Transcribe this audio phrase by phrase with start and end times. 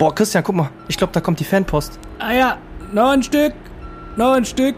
[0.00, 0.70] Boah, Christian, guck mal.
[0.88, 1.98] Ich glaube, da kommt die Fanpost.
[2.20, 2.58] Ah ja,
[2.90, 3.52] noch ein Stück,
[4.16, 4.74] noch ein Stück,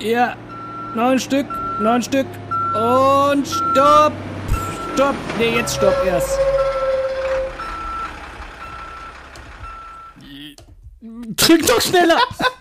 [0.00, 0.34] ja,
[0.96, 1.46] noch ein Stück,
[1.80, 2.26] noch ein Stück
[2.74, 4.12] und stopp,
[4.94, 6.36] stopp, nee, jetzt stopp erst.
[11.36, 12.18] Drück doch schneller!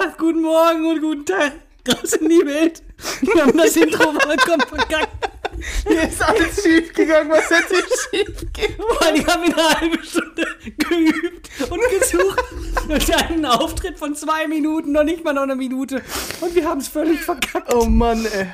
[0.00, 1.52] oben ohne sagt Guten Morgen und guten Tag.
[1.88, 2.82] Raus in die Welt.
[3.22, 5.30] Wir haben das Intro vollkommen verkackt.
[5.86, 7.30] Hier ist alles schief gegangen.
[7.30, 8.76] Was hätte schief gehen?
[8.76, 12.44] Boah, die haben in einer halben Stunde geübt und gesucht.
[12.88, 16.02] Und einen Auftritt von zwei Minuten, noch nicht mal noch eine Minute.
[16.40, 17.72] Und wir haben es völlig verkackt.
[17.74, 18.46] Oh Mann, ey.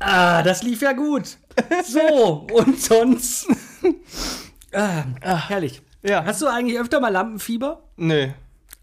[0.00, 1.36] Ah, das lief ja gut.
[1.86, 3.46] So, und sonst.
[4.72, 5.04] Ah,
[5.48, 5.80] herrlich.
[6.02, 6.24] Ja.
[6.24, 7.82] Hast du eigentlich öfter mal Lampenfieber?
[7.96, 8.34] Nee.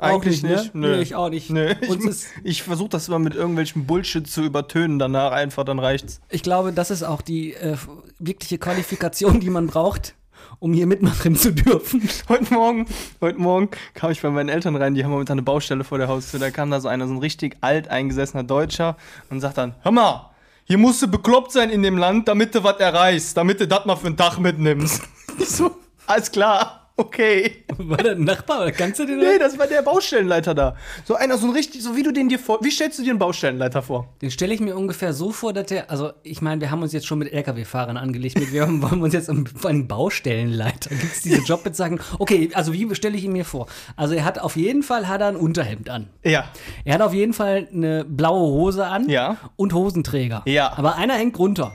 [0.02, 0.88] Eigentlich nicht, ne?
[0.88, 0.96] Nö.
[0.96, 1.50] Nee, ich auch nicht.
[1.50, 1.74] Nö.
[1.82, 6.22] Ich, ich versuche das immer mit irgendwelchem Bullshit zu übertönen, danach einfach, dann reicht's.
[6.30, 7.78] Ich glaube, das ist auch die äh,
[8.18, 10.16] wirkliche Qualifikation, die man braucht,
[10.60, 12.10] um hier mitmachen zu dürfen.
[12.30, 12.88] Heute Morgen,
[13.22, 16.08] heute Morgen kam ich bei meinen Eltern rein, die haben momentan eine Baustelle vor der
[16.08, 16.40] Haustür.
[16.40, 18.98] Da kam da so einer, so ein richtig alt eingesessener Deutscher
[19.30, 20.32] und sagt dann: Hör mal,
[20.66, 23.86] hier musst du bekloppt sein in dem Land, damit du was erreichst, damit du das
[23.86, 25.04] mal für einen Tag mitnimmst.
[25.38, 25.72] Ich so,
[26.08, 27.64] alles klar, okay.
[27.78, 29.18] War der Nachbar oder kannst du den?
[29.20, 30.76] Nee, das war der Baustellenleiter da.
[31.06, 32.60] So einer, so ein richtig, so wie du den dir vor.
[32.62, 34.14] Wie stellst du dir einen Baustellenleiter vor?
[34.22, 36.94] Den stelle ich mir ungefähr so vor, dass der, also ich meine, wir haben uns
[36.94, 41.22] jetzt schon mit LKW-Fahrern angelegt, mit, wir wollen uns jetzt um, allem Baustellenleiter, gibt es
[41.22, 42.00] diese Jobbezeichnung?
[42.20, 43.68] Okay, also wie stelle ich ihn mir vor?
[43.96, 46.10] Also er hat auf jeden Fall hat er ein Unterhemd an.
[46.24, 46.46] Ja.
[46.86, 49.38] Er hat auf jeden Fall eine blaue Hose an Ja.
[49.56, 50.44] und Hosenträger.
[50.46, 50.74] Ja.
[50.78, 51.72] Aber einer hängt runter,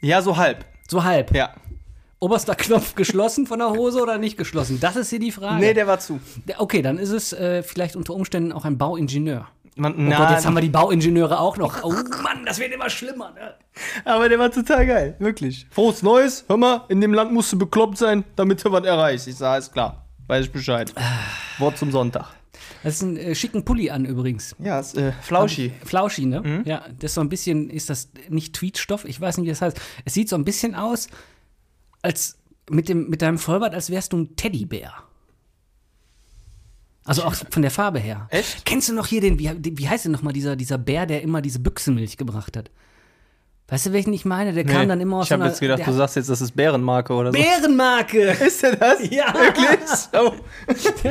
[0.00, 0.64] Ja, so halb.
[0.88, 1.34] so halb.
[1.34, 1.50] Ja.
[2.18, 4.80] Oberster Knopf geschlossen von der Hose oder nicht geschlossen?
[4.80, 5.60] Das ist hier die Frage.
[5.60, 6.18] Nee, der war zu.
[6.56, 9.48] Okay, dann ist es äh, vielleicht unter Umständen auch ein Bauingenieur.
[9.78, 11.84] Man, Oh Gott, jetzt haben wir die Bauingenieure auch noch.
[11.84, 11.90] Oh
[12.22, 13.32] Mann, das wird immer schlimmer.
[13.32, 13.54] Ne?
[14.06, 15.66] Aber der war total geil, wirklich.
[15.70, 19.28] Frohes Neues, hör mal, in dem Land musst du bekloppt sein, damit du was erreichst.
[19.28, 20.94] Ich sag, alles klar, weiß ich Bescheid.
[21.58, 22.28] Wort zum Sonntag.
[22.82, 24.56] Das ist ein äh, schicken Pulli an übrigens.
[24.58, 25.72] Ja, ist äh, Flauschi.
[25.84, 26.40] Flauschi, ne?
[26.40, 26.62] Mhm.
[26.64, 29.04] Ja, das ist so ein bisschen, ist das nicht Tweetstoff?
[29.04, 29.78] Ich weiß nicht, wie das heißt.
[30.06, 31.08] Es sieht so ein bisschen aus,
[32.06, 32.38] als
[32.70, 34.92] mit, dem, mit deinem Vollbart, als wärst du ein Teddybär.
[37.04, 38.26] Also auch von der Farbe her.
[38.30, 38.64] Echt?
[38.64, 41.40] Kennst du noch hier den, wie, wie heißt denn nochmal dieser, dieser Bär, der immer
[41.40, 42.70] diese Büchsenmilch gebracht hat?
[43.68, 44.52] Weißt du, welchen ich meine?
[44.52, 47.12] Der kam dann immer aus ich habe jetzt gedacht, du sagst jetzt, das ist Bärenmarke
[47.12, 47.38] oder so.
[47.38, 48.30] Bärenmarke!
[48.46, 49.10] Ist der das?
[49.10, 49.34] Ja.
[49.34, 49.66] Wirklich?
[50.12, 50.32] Oh.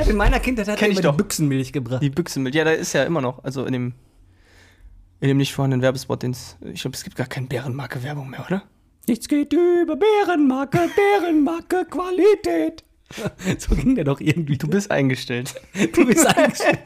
[0.10, 2.02] In meiner Kindheit hat er immer die Büchsenmilch gebracht.
[2.02, 2.56] Die Büchsenmilch.
[2.56, 3.94] Ja, da ist ja immer noch, also in dem,
[5.20, 8.64] in dem nicht vorhandenen Werbespot, den's, ich glaube, es gibt gar keine Bärenmarke-Werbung mehr, oder?
[9.08, 12.84] Nichts geht über Bärenmarke, Bärenmarke, Qualität.
[13.60, 14.58] So ging der doch irgendwie.
[14.58, 15.54] Du bist eingestellt.
[15.94, 16.80] Du bist eingestellt.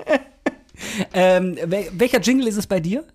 [1.13, 3.05] ähm, wel welcher Jingle ist es bei dir?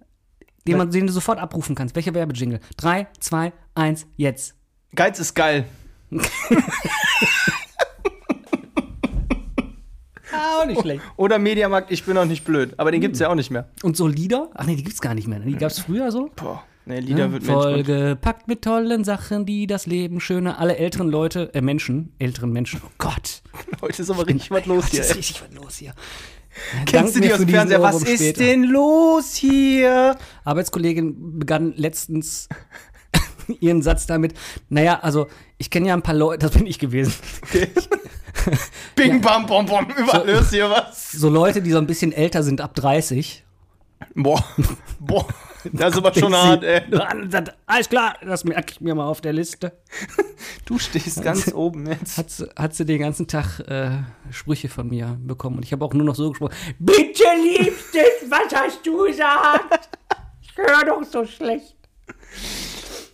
[0.67, 1.95] Den, man, den du sofort abrufen kannst.
[1.95, 2.61] Welcher Werbejingle?
[2.79, 4.55] Drei, zwei, eins, jetzt.
[4.95, 5.67] Geiz ist geil.
[10.37, 11.01] Ah, auch nicht schlecht.
[11.17, 12.75] Oder Mediamarkt, ich bin auch nicht blöd.
[12.77, 13.69] Aber den gibt's ja auch nicht mehr.
[13.85, 14.51] Und so Lieder?
[14.55, 15.39] Ach nee, die gibt's gar nicht mehr.
[15.39, 16.29] Die gab's früher so.
[16.35, 20.59] Boah, nee, Lieder wird mir Vollgepackt mit tollen Sachen, die das Leben schöner.
[20.59, 22.81] Alle älteren Leute, äh Menschen, älteren Menschen.
[22.84, 23.43] Oh Gott.
[23.81, 25.00] Heute ist aber richtig was los Heute hier.
[25.00, 25.17] ist ey.
[25.17, 25.94] richtig was los hier.
[26.87, 27.83] Kennst du Dank mir die aus dem Fernseher?
[27.83, 28.44] Was ist später.
[28.44, 30.17] denn los hier?
[30.44, 32.49] Arbeitskollegin begann letztens
[33.61, 34.34] ihren Satz damit,
[34.69, 35.27] naja, also
[35.59, 37.12] ich kenne ja ein paar Leute, das bin ich gewesen,
[38.97, 41.12] Bing, bam, bom, bom, überall So- hier was.
[41.12, 43.44] so Leute, die so ein bisschen älter sind, ab 30.
[44.15, 44.45] Boah,
[45.01, 45.27] boah,
[45.73, 46.83] das ist aber schon hart, ey.
[47.67, 49.73] Alles klar, das merke ich mir mal auf der Liste.
[50.67, 52.17] Du stehst ganz oben jetzt.
[52.17, 53.91] Hat, sie- hat sie den ganzen Tag äh,
[54.31, 58.55] Sprüche von mir bekommen und ich habe auch nur noch so gesprochen, bitte liebstes, was
[58.55, 59.91] hast du gesagt?
[60.41, 61.77] Ich höre doch so schlecht.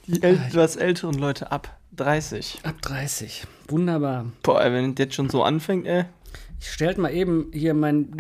[0.07, 2.61] Die etwas älteren Leute ab 30.
[2.65, 4.27] Ab 30, wunderbar.
[4.43, 6.05] Boah, ey, wenn das jetzt schon so anfängt, ey.
[6.61, 8.17] Ich stellte mal eben hier mein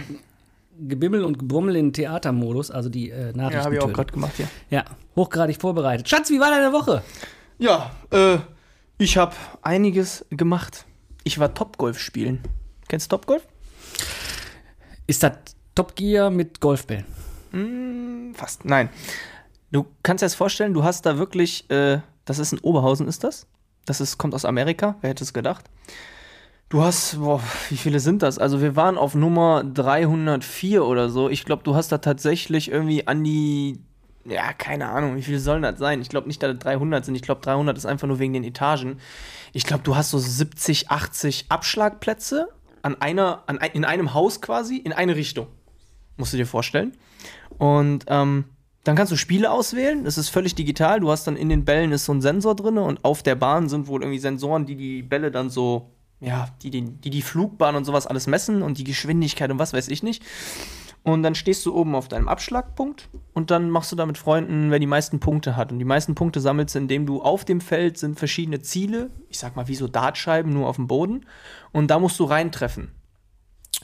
[0.89, 3.53] Gebimmel und Gebrummel in Theatermodus, also die äh, Nachrichten.
[3.53, 4.49] Ja, habe ich auch gerade gemacht hier.
[4.71, 4.85] Ja,
[5.17, 6.09] hochgradig vorbereitet.
[6.09, 7.03] Schatz, wie war deine Woche?
[7.59, 8.39] Ja, äh,
[8.99, 10.87] ich habe einiges gemacht.
[11.25, 12.41] Ich war Topgolf spielen.
[12.89, 13.47] Kennst du Topgolf?
[15.07, 15.33] Ist das
[15.75, 17.05] Top Gear mit Golfbällen?
[18.35, 18.65] Fast.
[18.65, 18.89] Nein.
[19.73, 23.25] Du kannst dir das vorstellen, du hast da wirklich, äh, das ist in Oberhausen, ist
[23.25, 23.47] das?
[23.87, 25.65] Das ist, kommt aus Amerika, wer hätte es gedacht?
[26.71, 28.39] Du hast, boah, wie viele sind das?
[28.39, 31.29] Also wir waren auf Nummer 304 oder so.
[31.29, 33.81] Ich glaube, du hast da tatsächlich irgendwie an die
[34.25, 36.01] ja, keine Ahnung, wie viele sollen das sein?
[36.01, 37.15] Ich glaube nicht, dass das 300 sind.
[37.15, 38.99] Ich glaube, 300 ist einfach nur wegen den Etagen.
[39.53, 42.49] Ich glaube, du hast so 70, 80 Abschlagplätze
[42.83, 45.49] an einer, an, in einem Haus quasi, in eine Richtung.
[46.19, 46.97] Musst du dir vorstellen.
[47.59, 48.45] Und ähm,
[48.85, 50.05] dann kannst du Spiele auswählen.
[50.05, 51.01] Das ist völlig digital.
[51.01, 53.69] Du hast dann in den Bällen ist so ein Sensor drin und auf der Bahn
[53.69, 55.91] sind wohl irgendwie Sensoren, die die Bälle dann so,
[56.21, 59.73] ja, die die, die, die Flugbahn und sowas alles messen und die Geschwindigkeit und was
[59.73, 60.23] weiß ich nicht.
[61.03, 64.71] Und dann stehst du oben auf deinem Abschlagpunkt und dann machst du da mit Freunden,
[64.71, 65.73] wer die meisten Punkte hat.
[65.73, 69.39] Und die meisten Punkte sammelst du, indem du auf dem Feld sind verschiedene Ziele, ich
[69.39, 71.25] sag mal wie so Dartscheiben, nur auf dem Boden.
[71.73, 72.91] Und da musst du reintreffen.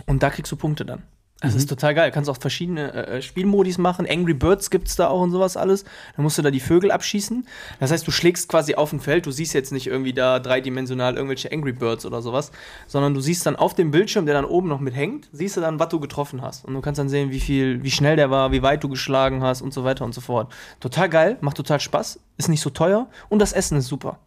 [0.05, 1.05] Und da kriegst du Punkte dann.
[1.47, 2.11] Das ist total geil.
[2.11, 4.07] Du kannst auch verschiedene äh, Spielmodis machen.
[4.09, 5.85] Angry Birds gibt's da auch und sowas alles.
[6.17, 7.47] Dann musst du da die Vögel abschießen.
[7.81, 9.27] Das heißt, du schlägst quasi auf dem Feld.
[9.27, 12.53] Du siehst jetzt nicht irgendwie da dreidimensional irgendwelche Angry Birds oder sowas,
[12.87, 15.61] sondern du siehst dann auf dem Bildschirm, der dann oben noch mit hängt, siehst du
[15.61, 16.65] dann, was du getroffen hast.
[16.65, 19.43] Und du kannst dann sehen, wie viel, wie schnell der war, wie weit du geschlagen
[19.43, 20.53] hast und so weiter und so fort.
[20.81, 24.19] Total geil, macht total Spaß, ist nicht so teuer und das Essen ist super.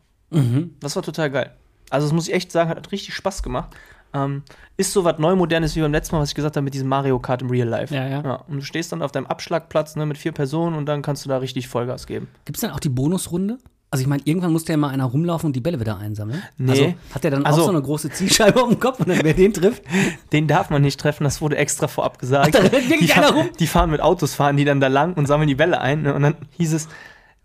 [0.79, 1.55] Das war total geil.
[1.89, 3.71] Also, das muss ich echt sagen, hat richtig Spaß gemacht.
[4.13, 4.43] Ähm,
[4.77, 7.19] ist so was Neumodernes wie beim letzten Mal, was ich gesagt habe mit diesem Mario
[7.19, 7.93] Kart im Real Life.
[7.93, 8.35] Ja, ja.
[8.47, 11.29] Und du stehst dann auf deinem Abschlagplatz ne, mit vier Personen und dann kannst du
[11.29, 12.27] da richtig Vollgas geben.
[12.45, 13.57] Gibt es dann auch die Bonusrunde?
[13.91, 16.43] Also ich meine, irgendwann muss ja mal einer rumlaufen und die Bälle wieder einsammeln.
[16.57, 16.71] Nee.
[16.71, 19.19] Also hat der dann Also- auch so eine große Zielscheibe auf dem Kopf und dann
[19.23, 19.83] wer den trifft?
[20.31, 22.53] Den darf man nicht treffen, das wurde extra vorab gesagt.
[22.53, 23.49] da rennt die, fahren, rum?
[23.59, 26.03] die fahren mit Autos, fahren die dann da lang und sammeln die Bälle ein.
[26.03, 26.13] Ne?
[26.13, 26.87] Und dann hieß es,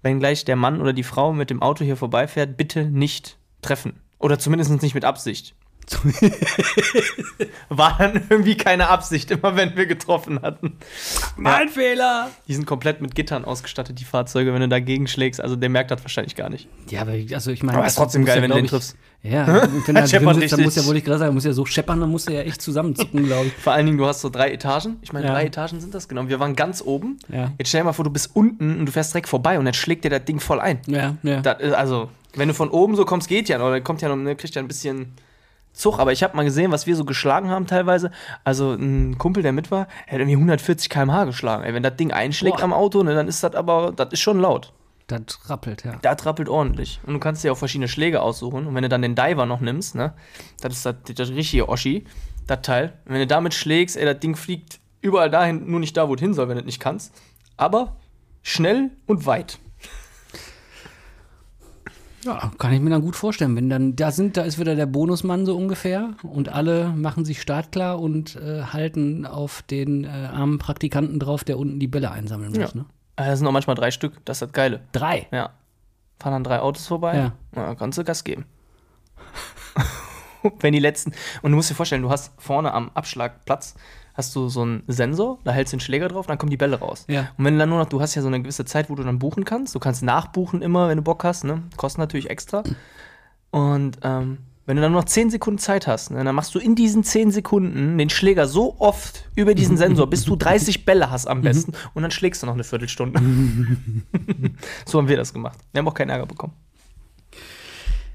[0.02, 3.94] wenn gleich der Mann oder die Frau mit dem Auto hier vorbeifährt, bitte nicht treffen.
[4.18, 5.54] Oder zumindest nicht mit Absicht.
[7.68, 10.76] War dann irgendwie keine Absicht, immer wenn wir getroffen hatten.
[11.36, 12.30] Mein Fehler!
[12.48, 15.40] Die sind komplett mit Gittern ausgestattet, die Fahrzeuge, wenn du dagegen schlägst.
[15.40, 16.68] Also der merkt das wahrscheinlich gar nicht.
[16.90, 17.78] Ja, aber ich- also ich meine.
[17.78, 18.96] Aber ist trotzdem geil, ja, wenn du den ich- triffst.
[19.22, 21.44] Ja, und wenn er drin scheppert sitzt, dann muss ja, wollte ich gerade sagen, muss
[21.44, 23.52] ja so scheppern, dann muss er ja echt zusammenzucken, glaube ich.
[23.54, 24.96] Vor allen Dingen, du hast so drei Etagen.
[25.00, 25.32] Ich meine, Ja.
[25.32, 26.28] drei Etagen sind das, genau.
[26.28, 27.18] Wir waren ganz oben.
[27.32, 27.50] Ja.
[27.58, 29.72] Jetzt stell dir mal vor, du bist unten und du fährst direkt vorbei und dann
[29.74, 30.78] schlägt dir das Ding voll ein.
[30.86, 31.40] Ja, ja.
[31.40, 33.70] Das ist, also, wenn du von oben so kommst, geht ja noch.
[33.70, 35.12] Dann kommt ja noch, ne, kriegt ja ein bisschen
[35.74, 35.98] Zug.
[35.98, 38.10] Aber ich habe mal gesehen, was wir so geschlagen haben teilweise.
[38.44, 41.64] Also ein Kumpel, der mit war, der hat irgendwie 140 km/h geschlagen.
[41.64, 42.64] Ey, wenn das Ding einschlägt Boah.
[42.64, 44.72] am Auto, ne, dann ist das aber, das ist schon laut.
[45.06, 45.96] Das rappelt, ja.
[46.00, 47.00] Da trappelt ordentlich.
[47.04, 48.66] Und du kannst dir auch verschiedene Schläge aussuchen.
[48.66, 50.14] Und wenn du dann den Diver noch nimmst, ne,
[50.62, 52.04] das ist das, das richtige Oschi,
[52.46, 52.94] das Teil.
[53.04, 56.14] Und wenn du damit schlägst, ey, das Ding fliegt überall dahin, nur nicht da, wo
[56.14, 57.14] es hin soll, wenn du es nicht kannst.
[57.56, 57.96] Aber
[58.42, 59.58] schnell und weit.
[62.24, 63.54] Ja, kann ich mir dann gut vorstellen.
[63.56, 67.40] Wenn dann da sind, da ist wieder der Bonusmann so ungefähr und alle machen sich
[67.40, 72.50] startklar und äh, halten auf den äh, armen Praktikanten drauf, der unten die Bälle einsammeln
[72.50, 72.74] muss.
[72.74, 72.80] Ja.
[72.80, 72.86] Ne?
[73.16, 74.80] Das sind auch manchmal drei Stück, das ist das Geile.
[74.92, 75.28] Drei.
[75.30, 75.50] Ja.
[76.18, 77.16] Fahren dann drei Autos vorbei.
[77.16, 77.32] Ja.
[77.52, 78.46] Na, kannst du Gas geben.
[80.60, 81.12] Wenn die letzten.
[81.42, 83.74] Und du musst dir vorstellen, du hast vorne am Abschlagplatz
[84.14, 86.78] hast du so einen Sensor, da hältst du den Schläger drauf, dann kommen die Bälle
[86.78, 87.04] raus.
[87.08, 87.28] Ja.
[87.36, 89.02] Und wenn du dann nur noch, du hast ja so eine gewisse Zeit, wo du
[89.02, 89.74] dann buchen kannst.
[89.74, 91.62] Du kannst nachbuchen immer, wenn du Bock hast, ne?
[91.76, 92.62] Kostet natürlich extra.
[93.50, 96.58] Und ähm, wenn du dann nur noch 10 Sekunden Zeit hast, ne, dann machst du
[96.58, 101.10] in diesen 10 Sekunden den Schläger so oft über diesen Sensor, bis du 30 Bälle
[101.10, 101.72] hast am besten.
[101.92, 103.20] Und dann schlägst du noch eine Viertelstunde.
[104.86, 105.58] so haben wir das gemacht.
[105.72, 106.54] Wir haben auch keinen Ärger bekommen.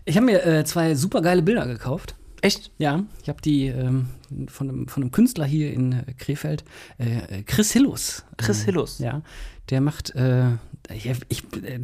[0.06, 2.16] Ich habe mir äh, zwei super geile Bilder gekauft.
[2.41, 2.71] Echt?
[2.77, 4.07] Ja, ich habe die ähm,
[4.47, 6.63] von, einem, von einem Künstler hier in äh, Krefeld,
[6.97, 8.25] äh, Chris Hillus.
[8.38, 9.00] Chris Ähm, Hillus.
[9.00, 9.21] Ja,
[9.69, 10.51] der macht, äh,
[10.94, 11.80] ich, ich, äh,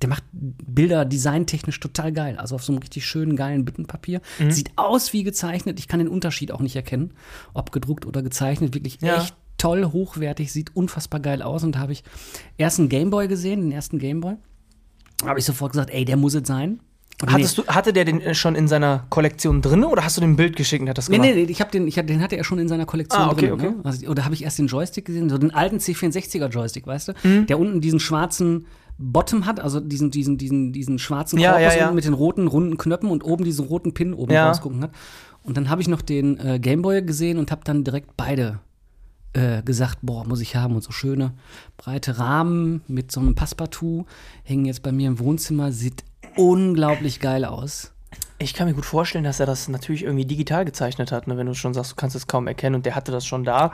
[0.00, 2.36] der macht Bilder designtechnisch total geil.
[2.38, 4.20] Also auf so einem richtig schönen, geilen Büttenpapier.
[4.40, 4.50] Mhm.
[4.50, 5.78] Sieht aus wie gezeichnet.
[5.78, 7.14] Ich kann den Unterschied auch nicht erkennen,
[7.54, 8.74] ob gedruckt oder gezeichnet.
[8.74, 9.22] Wirklich Ja.
[9.22, 11.62] echt toll, hochwertig, sieht unfassbar geil aus.
[11.62, 12.02] Und da habe ich
[12.58, 14.34] erst einen Gameboy gesehen, den ersten Gameboy.
[15.24, 16.80] Habe ich sofort gesagt, ey, der muss es sein.
[17.24, 20.34] Hattest du, hatte der den äh, schon in seiner Kollektion drin oder hast du den
[20.36, 21.22] Bild geschickt und hat das gemacht?
[21.22, 23.30] nee, nee, ich hab den, ich hab, den hatte er schon in seiner Kollektion Ah,
[23.30, 23.52] okay, drin.
[23.52, 23.70] okay.
[23.70, 23.76] Ne?
[23.84, 27.12] Also, oder habe ich erst den Joystick gesehen, so den alten C64er Joystick, weißt du?
[27.22, 27.46] Mhm.
[27.46, 28.66] Der unten diesen schwarzen
[28.98, 31.92] Bottom hat, also diesen, diesen, diesen, diesen schwarzen Ja, Korpus ja, ja.
[31.92, 34.48] mit den roten, runden Knöpfen und oben diesen roten Pin oben Ja.
[34.48, 34.90] rausgucken hat.
[35.44, 38.60] Und dann habe ich noch den äh, Gameboy gesehen und habe dann direkt beide
[39.32, 40.74] äh, gesagt, boah, muss ich haben.
[40.74, 41.32] Und so schöne
[41.76, 44.06] breite Rahmen mit so einem Passepartout
[44.44, 46.04] hängen jetzt bei mir im Wohnzimmer, sieht
[46.36, 47.92] unglaublich geil aus.
[48.38, 51.36] Ich kann mir gut vorstellen, dass er das natürlich irgendwie digital gezeichnet hat, ne?
[51.36, 53.72] wenn du schon sagst, du kannst es kaum erkennen und der hatte das schon da.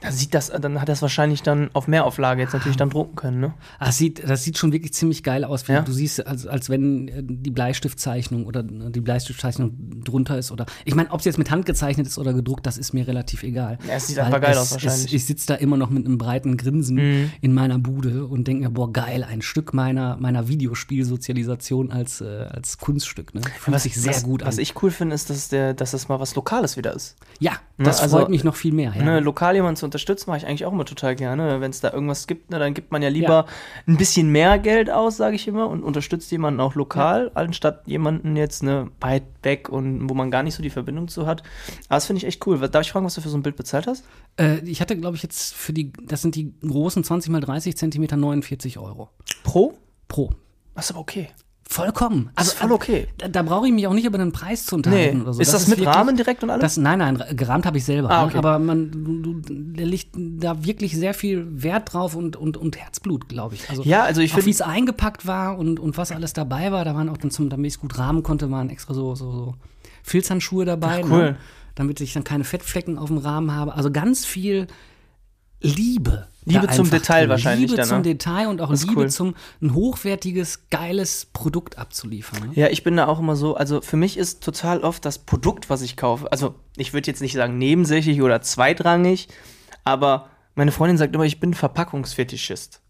[0.00, 3.16] Da sieht das, dann hat er es wahrscheinlich dann auf Mehrauflage jetzt natürlich dann drucken
[3.16, 3.54] können, ne?
[3.80, 5.66] Ah, Das sieht, das sieht schon wirklich ziemlich geil aus.
[5.66, 5.80] Ja.
[5.82, 10.52] Du siehst, als, als wenn äh, die Bleistiftzeichnung oder äh, die Bleistiftzeichnung drunter ist.
[10.52, 13.08] Oder ich meine, ob es jetzt mit Hand gezeichnet ist oder gedruckt, das ist mir
[13.08, 13.78] relativ egal.
[13.88, 15.00] Ja, es sieht einfach geil es- aus wahrscheinlich.
[15.00, 15.06] Mhm.
[15.06, 18.64] Es, ich sitze da immer noch mit einem breiten Grinsen in meiner Bude und denke
[18.64, 23.34] mir, boah, geil, ein Stück meiner, meiner Videospielsozialisation als, äh, als Kunststück.
[23.34, 23.40] Ne?
[23.58, 24.48] Fühlt sich sehr was, gut an.
[24.48, 27.16] Was ich cool finde, ist, dass, der, dass das mal was Lokales wieder ist.
[27.40, 28.92] ja, das also, freut mich noch viel mehr.
[28.96, 29.04] Ja.
[29.04, 31.60] Ne, lokal jemand zu unterstützen, mache ich eigentlich auch immer total gerne.
[31.60, 33.46] Wenn es da irgendwas gibt, ne, dann gibt man ja lieber
[33.86, 38.36] ein bisschen mehr Geld aus, sage ich immer, und unterstützt jemanden auch lokal, anstatt jemanden
[38.36, 41.42] jetzt ne, weit weg und wo man gar nicht so die Verbindung zu hat.
[41.88, 42.58] Aber das finde ich echt cool.
[42.58, 44.04] Darf ich fragen, was du für so ein Bild bezahlt hast?
[44.38, 47.76] Äh, ich hatte, glaube ich, jetzt für die, das sind die großen 20 mal 30
[47.76, 49.10] Zentimeter 49 Euro.
[49.44, 49.74] Pro?
[50.08, 50.32] Pro.
[50.74, 51.28] Das ist aber okay.
[51.70, 52.30] Vollkommen.
[52.34, 53.08] Also voll okay.
[53.18, 55.22] Da, da brauche ich mich auch nicht über den Preis zu unterhalten Nee.
[55.22, 55.42] oder so.
[55.42, 56.62] Ist das, mit wirklich- Rahmen direkt und alles?
[56.62, 58.10] Das, nein, nein, gerahmt habe ich selber.
[58.10, 58.28] Ah, ne?
[58.28, 58.38] okay.
[58.38, 59.42] Aber man, du,
[59.76, 63.68] da liegt da wirklich sehr viel Wert drauf und, und, und Herzblut, glaube ich.
[63.68, 66.72] Also, Ja, also ich auch find- wie es eingepackt war und, und was alles dabei
[66.72, 66.86] war.
[66.86, 69.30] Da waren auch dann zum, damit ich es gut rahmen konnte, waren extra so, so,
[69.30, 69.54] so
[70.02, 71.02] Filzhandschuhe dabei.
[71.04, 71.18] Ach, cool.
[71.32, 71.36] Ne?
[71.74, 73.74] Damit ich dann keine Fettflecken auf dem Rahmen habe.
[73.74, 74.68] Also ganz viel
[75.60, 76.28] Liebe.
[76.48, 78.02] Liebe zum Detail wahrscheinlich Liebe dann, zum ne?
[78.02, 79.10] Detail und auch Liebe cool.
[79.10, 82.48] zum ein hochwertiges, geiles Produkt abzuliefern.
[82.48, 82.54] Ne?
[82.54, 85.70] Ja, ich bin da auch immer so, also für mich ist total oft das Produkt,
[85.70, 89.28] was ich kaufe, also ich würde jetzt nicht sagen nebensächlich oder zweitrangig,
[89.84, 92.80] aber meine Freundin sagt immer, ich bin Verpackungsfetischist.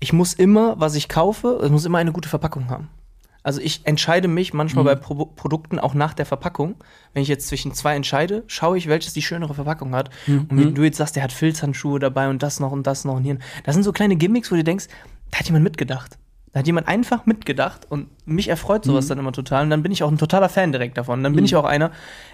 [0.00, 2.88] Ich muss immer, was ich kaufe, es muss immer eine gute Verpackung haben.
[3.42, 6.76] Also ich entscheide mich manchmal bei Pro Produkten auch nach der Verpackung.
[7.12, 10.10] Wenn ich jetzt zwischen zwei entscheide, schaue ich, welches die schönere Verpackung hat.
[10.50, 13.16] Und wie du jetzt sagst, der hat Filzhandschuhe dabei und das noch und das noch
[13.16, 13.38] und hier.
[13.64, 14.86] Das sind so kleine Gimmicks, wo du denkst,
[15.30, 16.18] da hat jemand mitgedacht.
[16.52, 19.64] Da hat jemand einfach mitgedacht und mich erfreut sowas dann immer total.
[19.64, 21.22] Und dann bin ich auch ein totaler Fan direkt davon.
[21.22, 21.90] Dann bin ich auch einer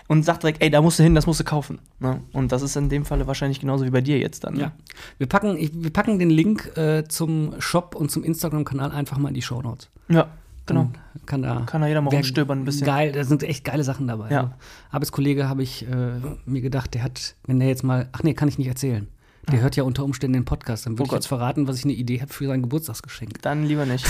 [0.06, 1.80] und sag direkt, ey, da musst du hin, das musst du kaufen.
[1.98, 2.20] Ne?
[2.32, 4.54] Und das ist in dem Falle wahrscheinlich genauso wie bei dir jetzt dann.
[4.54, 4.60] Ne?
[4.60, 4.72] Ja.
[5.18, 9.28] Wir packen, ich, wir packen den Link äh, zum Shop und zum Instagram-Kanal einfach mal
[9.28, 9.90] in die Show Notes.
[10.08, 10.28] ja
[10.66, 10.90] genau.
[11.26, 12.86] Kann da, Kann da jeder mal rumstöbern ein bisschen.
[12.86, 14.30] Geil, da sind echt geile Sachen dabei.
[14.30, 14.40] Ja.
[14.40, 14.52] Also,
[14.90, 18.48] Arbeitskollege habe ich äh, mir gedacht, der hat, wenn der jetzt mal, ach nee, kann
[18.48, 19.08] ich nicht erzählen.
[19.50, 20.86] Der hört ja unter Umständen den Podcast.
[20.86, 21.18] Dann würde Oh ich Gott.
[21.18, 23.42] jetzt verraten, was ich eine Idee habe für sein Geburtstagsgeschenk.
[23.42, 24.06] Dann lieber nicht.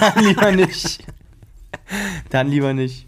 [0.00, 1.04] Dann lieber nicht.
[2.30, 3.06] Dann lieber nicht.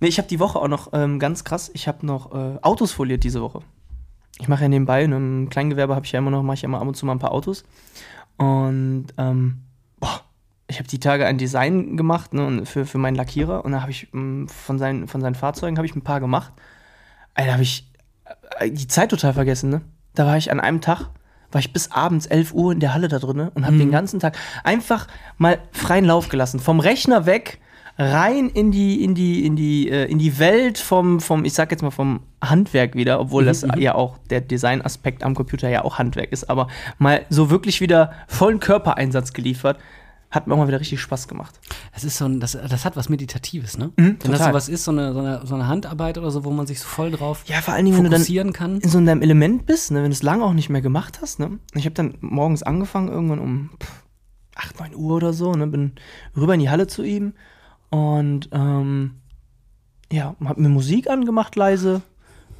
[0.00, 2.92] Nee, ich habe die Woche auch noch ähm, ganz krass, ich habe noch äh, Autos
[2.92, 3.60] foliert diese Woche.
[4.40, 6.68] Ich mache ja nebenbei, in einem Kleingewerbe habe ich ja immer noch, mache ich ja
[6.68, 7.64] immer ab und zu mal ein paar Autos.
[8.38, 9.60] Und ähm,
[10.66, 13.90] ich habe die Tage ein Design gemacht ne, für, für meinen Lackierer und da habe
[13.90, 16.52] ich ähm, von, seinen, von seinen Fahrzeugen habe ich ein paar gemacht.
[17.34, 17.90] Alter, habe ich
[18.58, 19.82] äh, die Zeit total vergessen, ne?
[20.14, 21.10] Da war ich an einem Tag,
[21.50, 24.20] war ich bis abends 11 Uhr in der Halle da drinne und habe den ganzen
[24.20, 26.60] Tag einfach mal freien Lauf gelassen.
[26.60, 27.58] Vom Rechner weg,
[27.98, 31.70] rein in die, in die, in die, äh, in die Welt vom, vom, ich sag
[31.70, 35.98] jetzt mal vom Handwerk wieder, obwohl das ja auch der Designaspekt am Computer ja auch
[35.98, 36.68] Handwerk ist, aber
[36.98, 39.78] mal so wirklich wieder vollen Körpereinsatz geliefert.
[40.34, 41.60] Hat mir auch mal wieder richtig Spaß gemacht.
[41.92, 43.92] Das ist so ein, das, das hat was Meditatives, ne?
[43.96, 46.44] Mhm, Wenn das so was ist, so eine, so, eine, so eine Handarbeit oder so,
[46.44, 48.80] wo man sich so voll drauf Ja, vor allen Dingen, wenn du dann fokussieren kann.
[48.80, 51.20] in so in deinem Element bist, ne, wenn du es lange auch nicht mehr gemacht
[51.22, 51.38] hast.
[51.38, 51.58] Ne?
[51.74, 54.04] Ich habe dann morgens angefangen, irgendwann um pff,
[54.56, 55.92] 8, 9 Uhr oder so, ne, bin
[56.36, 57.34] rüber in die Halle zu ihm
[57.90, 59.20] und ähm,
[60.12, 62.02] ja, habe mir Musik angemacht leise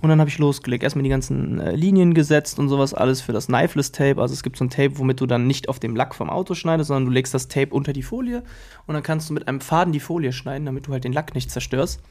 [0.04, 0.84] und dann habe ich losgelegt.
[0.84, 4.20] Erstmal die ganzen äh, Linien gesetzt und sowas alles für das Knifeless Tape.
[4.20, 6.54] Also es gibt so ein Tape, womit du dann nicht auf dem Lack vom Auto
[6.54, 8.42] schneidest, sondern du legst das Tape unter die Folie
[8.86, 11.34] und dann kannst du mit einem Faden die Folie schneiden, damit du halt den Lack
[11.34, 12.02] nicht zerstörst.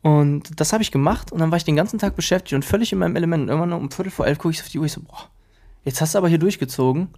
[0.00, 2.90] Und das habe ich gemacht und dann war ich den ganzen Tag beschäftigt und völlig
[2.92, 3.42] in meinem Element.
[3.42, 5.28] Und irgendwann um Viertel vor elf gucke ich auf die Uhr, ich so, boah,
[5.84, 7.08] jetzt hast du aber hier durchgezogen.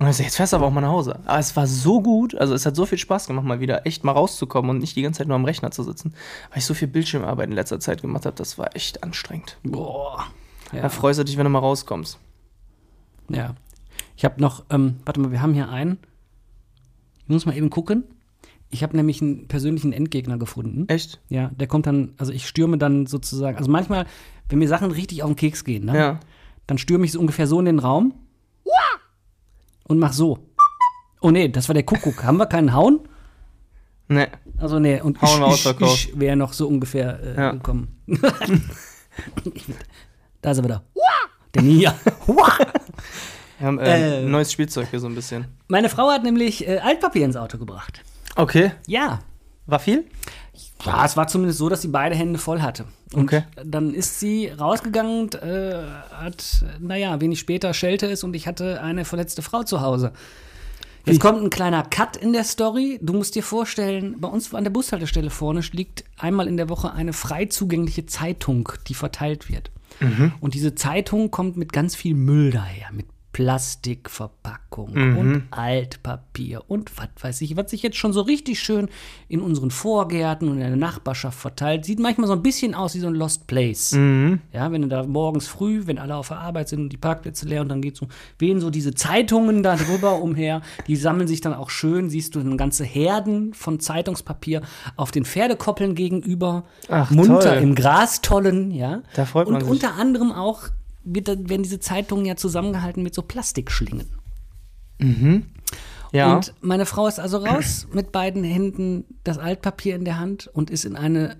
[0.00, 1.18] Und dann so, jetzt fährst du aber auch mal nach Hause.
[1.26, 4.04] Aber es war so gut, also es hat so viel Spaß gemacht, mal wieder echt
[4.04, 6.14] mal rauszukommen und nicht die ganze Zeit nur am Rechner zu sitzen.
[6.50, 9.56] Weil ich so viel Bildschirmarbeit in letzter Zeit gemacht habe, das war echt anstrengend.
[9.64, 10.26] Boah.
[10.70, 10.88] Da Ja.
[10.88, 12.18] freust du dich, wenn du mal rauskommst.
[13.28, 13.54] ja.
[14.16, 15.96] Ich habe noch, ähm, warte mal, wir haben hier einen.
[17.22, 18.02] Ich muss mal eben gucken.
[18.68, 20.88] Ich habe nämlich einen persönlichen Endgegner gefunden.
[20.88, 21.20] Echt?
[21.28, 24.06] Ja, der kommt dann, also ich stürme dann sozusagen, also manchmal,
[24.48, 26.20] wenn mir Sachen richtig auf den Keks gehen, ne, Ja.
[26.66, 28.12] dann stürme ich so ungefähr so in den Raum
[29.88, 30.38] und mach so.
[31.20, 32.22] Oh nee, das war der Kuckuck.
[32.22, 33.00] Haben wir keinen Hauen?
[34.08, 34.28] Ne.
[34.58, 37.50] Also nee, und Hauen ich, ich, ich wäre noch so ungefähr äh, Ja.
[37.52, 38.00] gekommen.
[40.40, 40.82] da ist er wieder.
[41.54, 41.94] Der Nia.
[43.58, 44.24] Wir haben äh, Äh.
[44.24, 45.46] ein neues Spielzeug hier so ein bisschen.
[45.68, 48.02] Meine Frau hat nämlich äh, Altpapier ins Auto gebracht.
[48.36, 48.72] Okay.
[48.86, 49.18] Ja.
[49.66, 50.04] War viel?
[50.84, 52.84] Ja, es war zumindest so, dass sie beide Hände voll hatte.
[53.12, 53.44] Und Okay.
[53.64, 58.80] dann ist sie rausgegangen und äh, hat, naja, wenig später schellte es und ich hatte
[58.82, 60.12] eine verletzte Frau zu Hause.
[61.06, 61.18] Jetzt Wie?
[61.20, 62.98] kommt ein kleiner Cut in der Story.
[63.00, 66.92] Du musst dir vorstellen, bei uns an der Bushaltestelle vorne liegt einmal in der Woche
[66.92, 69.70] eine frei zugängliche Zeitung, die verteilt wird.
[70.00, 70.32] Mhm.
[70.40, 73.06] Und diese Zeitung kommt mit ganz viel Müll daher, mit
[73.38, 75.16] Plastikverpackung Mhm.
[75.18, 78.88] und Altpapier und was weiß ich, was sich jetzt schon so richtig schön
[79.28, 81.84] in unseren Vorgärten und in der Nachbarschaft verteilt.
[81.84, 83.92] Sieht manchmal so ein bisschen aus wie so ein Lost Place.
[83.92, 84.40] Mhm.
[84.52, 87.46] Ja, wenn du da morgens früh, wenn alle auf der Arbeit sind und die Parkplätze
[87.46, 91.40] leer und dann geht so, wehen so diese Zeitungen da drüber umher, die sammeln sich
[91.40, 94.62] dann auch schön, siehst du dann ganze Herden von Zeitungspapier
[94.96, 97.62] auf den Pferdekoppeln gegenüber, Ach, munter toll.
[97.62, 99.02] im Gras tollen, ja.
[99.14, 99.70] Da freut man und sich.
[99.70, 100.68] unter anderem auch
[101.14, 104.08] wird, werden diese Zeitungen ja zusammengehalten mit so Plastikschlingen.
[106.12, 106.36] Ja.
[106.36, 110.70] Und meine Frau ist also raus mit beiden Händen das Altpapier in der Hand und
[110.70, 111.36] ist in eine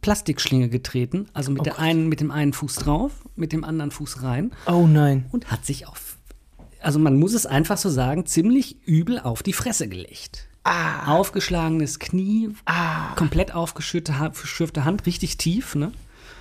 [0.00, 4.22] Plastikschlinge getreten, also mit, der einen, mit dem einen Fuß drauf, mit dem anderen Fuß
[4.22, 5.26] rein oh nein.
[5.30, 6.18] und hat sich auf,
[6.80, 10.48] also man muss es einfach so sagen, ziemlich übel auf die Fresse gelegt.
[11.06, 12.50] Aufgeschlagenes Knie,
[13.16, 15.92] komplett aufgeschürfte Ha- geschürfte Hand, richtig tief, ne?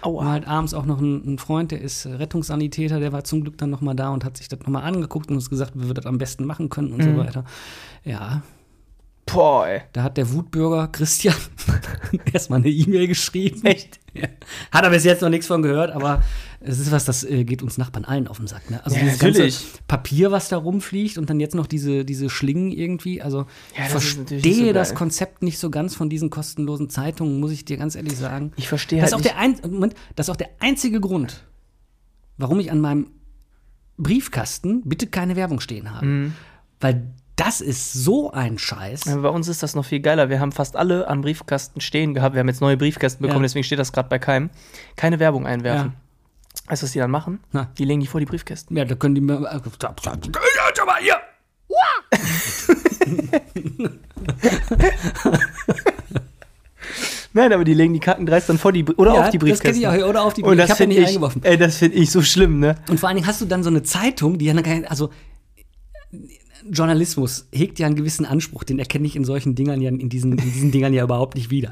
[0.02, 0.26] Aua.
[0.26, 3.42] War halt abends auch noch ein, ein Freund, der ist äh, Rettungssanitäter, der war zum
[3.42, 5.94] Glück dann nochmal da und hat sich das nochmal angeguckt und uns gesagt, wie wir
[5.94, 7.46] das am besten machen können und so weiter.
[8.04, 8.42] Ja,
[9.26, 9.82] Boah, ey.
[9.94, 11.36] da hat der Wutbürger Christian
[12.34, 13.66] erstmal eine E-Mail geschrieben.
[13.66, 14.00] Echt?
[14.14, 14.28] Ja.
[14.72, 16.22] Hat er bis jetzt noch nichts von gehört, aber
[16.64, 18.70] es ist was, das äh, geht uns Nachbarn allen auf den Sack.
[18.70, 18.84] Ne?
[18.86, 19.60] Also Ja, dieses natürlich.
[19.64, 23.22] ganze Papier, was da rumfliegt und dann jetzt noch diese, diese Schlingen irgendwie.
[23.22, 23.46] Also Ja,
[23.88, 24.94] ich ist nicht verstehe so das.
[24.96, 28.52] Konzept nicht so ganz von diesen kostenlosen Zeitungen, muss ich dir ganz ehrlich sagen.
[28.58, 31.46] Ich verstehe das ist, halt auch der ein, Moment, das ist auch der einzige Grund,
[32.38, 33.08] warum ich an meinem
[33.98, 36.06] Briefkasten bitte keine Werbung stehen habe.
[36.06, 36.34] Mhm.
[36.80, 39.06] Weil das ist so ein Scheiß.
[39.06, 40.30] Ja, Bei uns ist das noch viel geiler.
[40.30, 42.36] Wir haben fast alle am Briefkasten stehen gehabt.
[42.36, 43.46] Wir haben jetzt neue Briefkästen bekommen, Ja.
[43.48, 44.50] deswegen steht das gerade bei keinem.
[44.96, 45.94] Keine Werbung einwerfen.
[46.68, 47.40] Weißt du, was die dann machen?
[47.52, 47.72] Na.
[47.78, 48.76] Die legen die vor die Briefkästen.
[48.78, 49.34] Ja, da können die mir.
[49.52, 49.60] äh,
[50.78, 51.16] Schau mal hier!
[57.34, 59.82] Nein, aber die legen die Kackendreis dann vor die oder Ja, auf die das Briefkästen.
[59.82, 61.42] ich auch, oder auf die Und Brie- ich das finde nicht ich, eingeworfen.
[61.44, 62.76] ey, das finde ich so schlimm, ne?
[62.90, 65.10] Und vor allen Dingen hast du dann so eine Zeitung, die ja dann kein, also
[66.70, 70.34] Journalismus hegt ja einen gewissen Anspruch, den erkenne ich in solchen Dingern ja, in diesen,
[70.34, 71.72] in diesen Dingern ja überhaupt nicht wieder.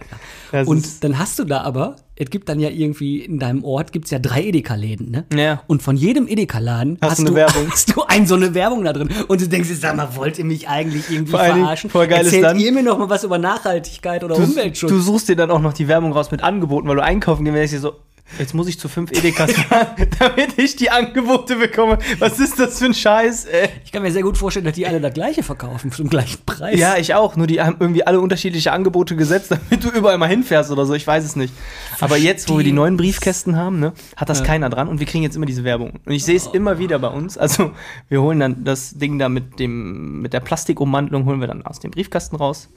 [0.51, 3.93] Das Und dann hast du da aber, es gibt dann ja irgendwie in deinem Ort
[3.93, 5.25] gibt's ja drei Edeka-Läden, ne?
[5.33, 5.63] Ja.
[5.67, 7.67] Und von jedem Edeka-Laden Hast hast, du eine du, Werbung.
[7.71, 9.09] hast du ein, so eine Werbung da drin.
[9.29, 11.89] Und du denkst, sag mal, wollt ihr mich eigentlich irgendwie Vor verarschen?
[11.89, 14.89] voll geil ist Erzählt dann- ihr mir noch mal was über Nachhaltigkeit oder Umweltschutz?
[14.91, 17.73] Du suchst dir dann auch noch die Werbung raus mit Angeboten, weil du einkaufen willst,
[17.73, 17.93] dir so,
[18.37, 19.87] jetzt muss ich zu fünf Edekas fahren,
[20.19, 21.97] damit ich die Angebote bekomme.
[22.19, 23.69] Was ist das für ein Scheiß, ey?
[23.83, 26.79] ich kann mir sehr gut vorstellen, dass die alle das gleiche verkaufen, zum gleichen Preis.
[26.79, 27.35] Ja, ich auch.
[27.35, 30.93] Nur die haben irgendwie alle unterschiedliche Angebote gesetzt, damit du überall mal hinfährst oder so.
[30.93, 31.53] Ich weiß es nicht.
[31.99, 35.07] Aber jetzt, wo wir die neuen Briefkästen haben, ne, hat das keiner dran und wir
[35.07, 35.99] kriegen jetzt immer diese Werbung.
[36.05, 37.37] Und ich sehe es immer wieder bei uns.
[37.37, 37.71] Also
[38.09, 41.79] wir holen dann das Ding da mit dem mit der Plastikummantelung holen wir dann aus
[41.79, 42.69] dem Briefkasten raus.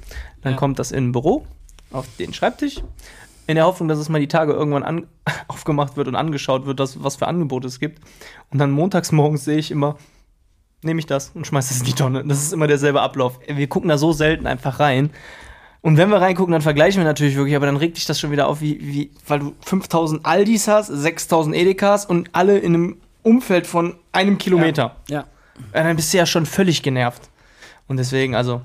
[0.42, 0.58] Dann Ja.
[0.58, 1.46] kommt das in ein Büro
[1.90, 2.82] auf den Schreibtisch.
[3.52, 5.06] In der Hoffnung, dass es mal die Tage irgendwann an,
[5.48, 8.00] aufgemacht wird und angeschaut wird, dass, was für Angebote es gibt.
[8.50, 9.98] Und dann montags morgens sehe ich immer,
[10.80, 12.24] nehme ich das und schmeiße es in die Tonne.
[12.26, 13.38] Das ist immer derselbe Ablauf.
[13.46, 15.10] Wir gucken da so selten einfach rein.
[15.82, 18.30] Und wenn wir reingucken, dann vergleichen wir natürlich wirklich, aber dann regt dich das schon
[18.30, 22.96] wieder auf, wie, wie weil du 5000 Aldis hast, 6000 Edekas und alle in einem
[23.22, 24.96] Umfeld von einem Kilometer.
[25.10, 25.26] Ja.
[25.74, 27.28] Ja, Dann bist du ja schon völlig genervt.
[27.86, 28.62] Und deswegen, also,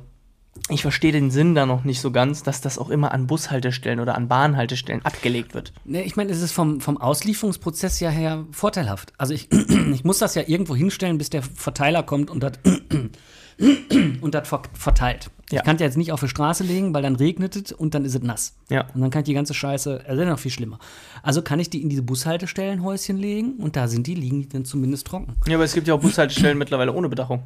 [0.69, 3.99] ich verstehe den Sinn da noch nicht so ganz, dass das auch immer an Bushaltestellen
[3.99, 5.73] oder an Bahnhaltestellen abgelegt wird.
[5.85, 9.13] Ne, ich meine, es ist vom, vom Auslieferungsprozess ja her vorteilhaft.
[9.17, 9.49] Also ich,
[9.93, 12.53] ich muss das ja irgendwo hinstellen, bis der Verteiler kommt und das
[14.21, 15.29] und das ver verteilt.
[15.49, 15.59] Ja.
[15.59, 17.95] Ich kann es ja jetzt nicht auf die Straße legen, weil dann regnet es und
[17.95, 18.55] dann ist es nass.
[18.69, 18.85] Ja.
[18.93, 20.77] Und dann kann ich die ganze Scheiße, also noch viel schlimmer.
[21.23, 24.65] Also kann ich die in diese Bushaltestellenhäuschen legen und da sind die, liegen die dann
[24.65, 25.35] zumindest trocken.
[25.47, 27.43] Ja, aber es gibt ja auch Bushaltestellen mittlerweile ohne Bedachung.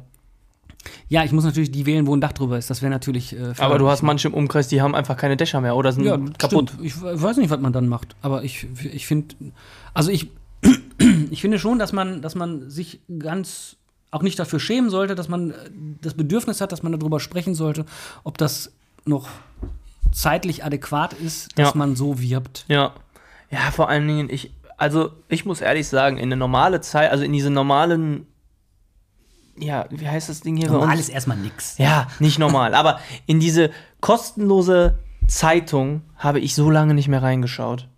[1.08, 2.68] Ja, ich muss natürlich die wählen, wo ein Dach drüber ist.
[2.70, 3.36] Das wäre natürlich.
[3.38, 6.04] Äh, Aber du hast manche im Umkreis, die haben einfach keine Dächer mehr oder sind
[6.04, 6.70] Ja, kaputt.
[6.70, 6.84] Stimmt.
[6.84, 9.34] Ich weiß nicht, was man dann macht, aber ich, ich finde,
[9.94, 10.28] also ich,
[11.30, 13.76] ich finde schon, dass man, dass man sich ganz
[14.10, 15.54] auch nicht dafür schämen sollte, dass man äh,
[16.02, 17.86] das Bedürfnis hat, dass man darüber sprechen sollte,
[18.24, 18.72] ob das
[19.04, 19.28] noch
[20.12, 21.78] zeitlich adäquat ist, dass Ja.
[21.78, 22.64] man so wirbt.
[22.68, 22.92] Ja.
[23.50, 27.24] Ja, vor allen Dingen, ich, also ich muss ehrlich sagen, in eine normale Zeit, also
[27.24, 28.26] in diese normalen,
[29.56, 31.00] ja, wie heißt das Ding hier bei Normal uns?
[31.00, 31.76] ist erstmal nix.
[31.78, 37.88] Ja, nicht normal, aber in diese kostenlose Zeitung habe ich so lange nicht mehr reingeschaut.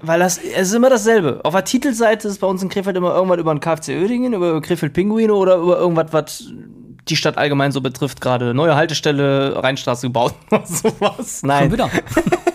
[0.00, 1.40] Weil das, es ist immer dasselbe.
[1.42, 4.60] Auf der Titelseite ist bei uns in Krefeld immer irgendwas über den KfC Oedingen, über
[4.62, 6.44] Krefeld Pinguine oder über irgendwas, was
[7.08, 11.42] die Stadt allgemein so betrifft, gerade neue Haltestelle, Rheinstraße gebaut oder sowas.
[11.42, 11.90] Nein, Schon wieder.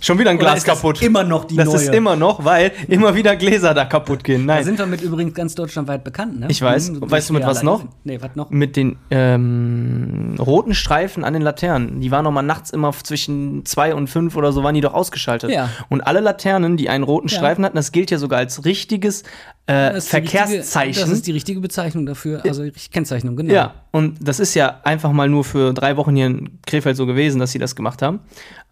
[0.00, 1.02] schon wieder ein Glas ist das kaputt.
[1.02, 1.76] immer noch die das neue?
[1.76, 4.46] ist immer noch, weil immer wieder Gläser da kaputt gehen.
[4.46, 4.64] Da Nein.
[4.64, 6.46] sind wir mit übrigens ganz deutschlandweit bekannt, ne?
[6.50, 6.90] Ich weiß.
[6.92, 7.84] Mhm, Weißt du, mit was noch?
[8.04, 8.50] Nee, was noch?
[8.50, 12.00] mit den ähm, roten Streifen an den Laternen.
[12.00, 14.94] Die waren noch mal nachts immer zwischen zwei und fünf oder so, waren die doch
[14.94, 15.50] ausgeschaltet.
[15.50, 15.68] Ja.
[15.88, 17.36] Und alle Laternen, die einen roten Ja.
[17.38, 19.22] Streifen hatten, das gilt ja sogar als richtiges
[19.68, 21.00] äh, Das die richtige- Verkehrszeichen.
[21.00, 23.52] Das ist die richtige Bezeichnung dafür, also die richtige Kennzeichnung, genau.
[23.52, 27.04] ja, und das ist ja einfach mal nur für drei Wochen hier in Krefeld so
[27.06, 28.20] gewesen, dass sie das gemacht haben.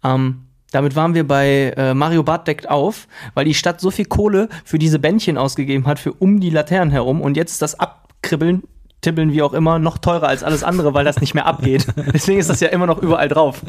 [0.03, 0.41] Ähm,
[0.75, 4.49] damit waren wir bei äh, Mario Barth deckt auf, weil die Stadt so viel Kohle
[4.65, 7.21] für diese Bändchen ausgegeben hat, für um die Laternen herum.
[7.21, 8.63] Und jetzt ist das Abkribbeln,
[8.99, 11.87] Tibbeln, wie auch immer, noch teurer als alles andere, weil das nicht mehr abgeht.
[12.13, 13.61] Deswegen ist das ja immer noch überall drauf.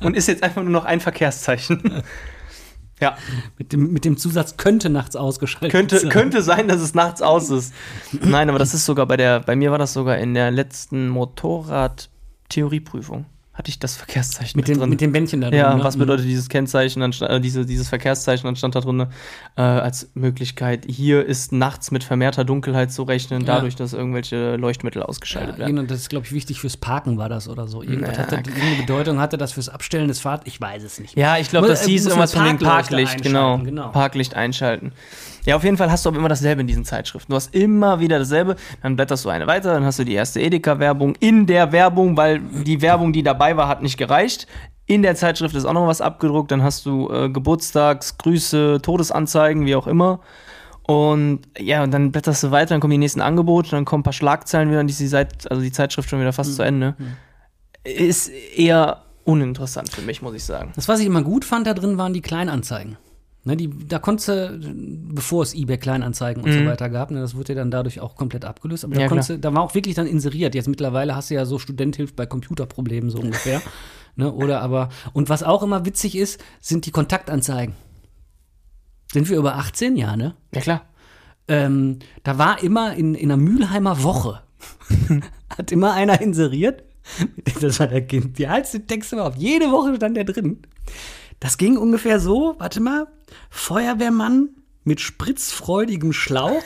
[0.00, 2.02] Und ist jetzt einfach nur noch ein Verkehrszeichen.
[3.00, 3.16] Ja.
[3.56, 6.10] Mit dem, mit dem Zusatz könnte nachts ausgeschaltet Könnte, sein.
[6.10, 7.72] könnte sein, dass es nachts aus ist.
[8.10, 11.06] Nein, aber das ist sogar bei der, bei mir war das sogar in der letzten
[11.06, 13.26] Motorrad-Theorieprüfung.
[13.58, 14.88] Hatte ich das Verkehrszeichen Mit dem, drin.
[14.88, 15.58] mit dem Bändchen da drin.
[15.58, 15.82] ja, ne?
[15.82, 19.00] was bedeutet dieses Kennzeichen, sta- äh, diese, dieses Verkehrszeichen, dann stand da drin
[19.56, 23.56] äh, als Möglichkeit, hier ist nachts mit vermehrter Dunkelheit zu rechnen, Ja.
[23.56, 25.74] dadurch, dass irgendwelche Leuchtmittel ausgeschaltet Ja, werden.
[25.74, 27.82] genau, das ist, glaube ich, wichtig fürs Parken war das oder so.
[27.82, 30.42] Irgendwas Ja, hatte, irgendeine Bedeutung hatte das fürs Abstellen des Fahrt.
[30.46, 31.16] Ich weiß es nicht.
[31.18, 33.58] Ja, ich glaube, das äh, hieß irgendwas von dem Parklicht, genau.
[33.58, 33.88] genau.
[33.88, 34.92] Parklicht einschalten.
[35.46, 37.32] Ja, auf jeden Fall hast du aber immer dasselbe in diesen Zeitschriften.
[37.32, 40.40] Du hast immer wieder dasselbe, dann blätterst du eine weiter, dann hast du die erste
[40.40, 41.14] Edeka-Werbung.
[41.20, 44.46] In der Werbung, weil die Werbung, die dabei war, hat nicht gereicht.
[44.86, 49.74] In der Zeitschrift ist auch noch was abgedruckt, dann hast du äh, Geburtstagsgrüße, Todesanzeigen, wie
[49.74, 50.20] auch immer.
[50.82, 54.04] Und ja, und dann blätterst du weiter, dann kommen die nächsten Angebote, dann kommen ein
[54.04, 56.96] paar Schlagzeilen wieder, ist die, Seit also die Zeitschrift schon wieder fast zu Ende.
[57.84, 60.72] Ist eher uninteressant für mich, muss ich sagen.
[60.74, 62.96] Das, was ich immer gut fand da drin, waren die Kleinanzeigen.
[63.48, 64.60] Ne, die, da konntest du,
[65.14, 68.14] bevor es eBay Kleinanzeigen und so weiter gab, ne, das wurde ja dann dadurch auch
[68.14, 68.84] komplett abgelöst.
[68.84, 69.02] Aber da, Mhm.
[69.04, 70.54] Ja, konntest du, da war auch wirklich dann inseriert.
[70.54, 73.62] Jetzt mittlerweile hast du ja so Student hilft bei Computerproblemen so ungefähr.
[74.16, 77.74] ne, oder aber, und was auch immer witzig ist, sind die Kontaktanzeigen.
[79.14, 79.96] Sind wir über 18?
[79.96, 80.34] Ja, ne?
[80.54, 80.82] Ja, klar.
[81.48, 84.42] ähm, da war immer in, in einer Mülheimer Woche,
[85.56, 86.84] hat immer einer inseriert.
[87.62, 89.38] Das war der Kind, die geilste Text überhaupt.
[89.38, 90.58] Jede Woche stand der drin.
[91.40, 93.06] Das ging ungefähr so, warte mal,
[93.50, 94.50] Feuerwehrmann
[94.84, 96.62] mit spritzfreudigem Schlauch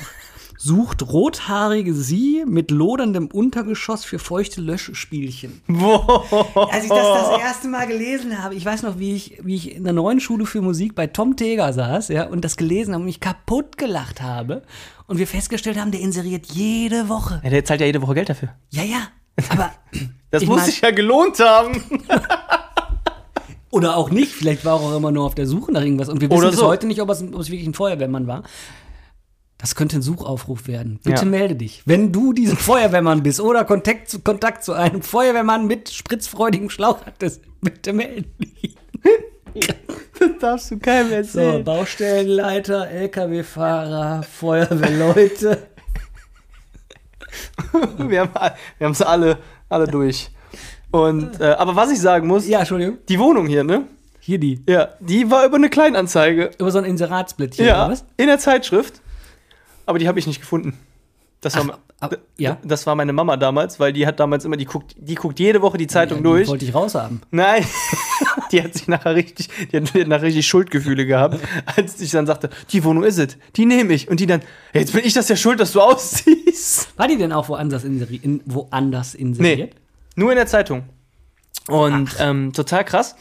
[0.56, 5.60] sucht rothaarige Sie mit loderndem Untergeschoss für feuchte Löschspielchen.
[6.54, 9.74] Als ich das das erste Mal gelesen habe, ich weiß noch, wie ich, wie ich
[9.74, 13.00] in der neuen Schule für Musik bei Tom Teger saß, ja, und das gelesen habe
[13.00, 14.62] und mich kaputt gelacht habe.
[15.08, 17.40] Und wir festgestellt haben, der inseriert jede Woche.
[17.42, 18.50] Ja, der zahlt ja jede Woche Geld dafür.
[18.70, 19.08] Ja, ja.
[19.48, 19.72] Aber.
[20.30, 21.82] Das muss mein- sich ja gelohnt haben.
[23.72, 24.32] Oder auch nicht.
[24.32, 26.08] Vielleicht war er auch immer nur auf der Suche nach irgendwas.
[26.10, 26.66] Und wir wissen Oder bis so.
[26.66, 28.42] heute nicht, ob es, ob es wirklich ein Feuerwehrmann war.
[29.56, 31.00] Das könnte ein Suchaufruf werden.
[31.02, 31.28] Bitte Ja.
[31.30, 31.82] melde dich.
[31.86, 36.98] Wenn du diesen Feuerwehrmann bist oder Kontakt zu, Kontakt zu einem Feuerwehrmann mit spritzfreudigem Schlauch
[37.06, 38.76] hattest, bitte melde dich.
[40.18, 45.66] Das darfst du keinem So, Baustellenleiter, LKW-Fahrer, Feuerwehrleute.
[47.98, 48.30] Wir haben
[48.78, 49.38] wir es alle,
[49.70, 50.30] alle durch.
[50.92, 52.98] Und, äh, aber was ich sagen muss, Ja, Entschuldigung.
[53.08, 53.84] die Wohnung hier, ne?
[54.20, 54.62] Hier die.
[54.68, 56.50] Ja, die war über eine Kleinanzeige.
[56.58, 58.04] Über so ein Inseratsblättchen Ja, oder was?
[58.16, 59.00] in der Zeitschrift.
[59.86, 60.78] Aber die habe ich nicht gefunden.
[61.40, 62.56] Das war, d- ja?
[62.62, 65.60] das war meine Mama damals, weil die hat damals immer, die guckt, die guckt jede
[65.60, 66.48] Woche die Zeitung Ja, die durch.
[66.48, 67.20] Wollte ich raushaben.
[67.32, 67.64] Nein,
[68.52, 71.40] die hat sich nachher richtig, die hat nachher richtig Schuldgefühle gehabt,
[71.76, 74.08] als ich dann sagte, die Wohnung ist es, die nehme ich.
[74.08, 76.96] Und die dann, jetzt bin ich das ja schuld, dass du ausziehst.
[76.96, 79.74] War die denn auch woanders, inseri in, woanders Nee, inseriert?
[80.16, 80.84] Nur in der Zeitung.
[81.68, 83.14] Und ähm, total krass.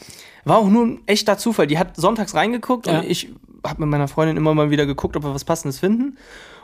[0.44, 1.66] War auch nur ein echter Zufall.
[1.66, 2.98] Die hat sonntags reingeguckt Ja.
[3.00, 3.30] und ich
[3.64, 6.18] habe mit meiner Freundin immer mal wieder geguckt, ob wir was Passendes finden.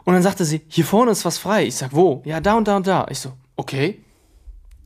[0.04, 1.66] Und dann sagte sie, hier vorne ist was frei.
[1.66, 2.22] Ich sag, wo?
[2.24, 3.06] Ja, da und da und da.
[3.10, 4.00] Ich so, okay.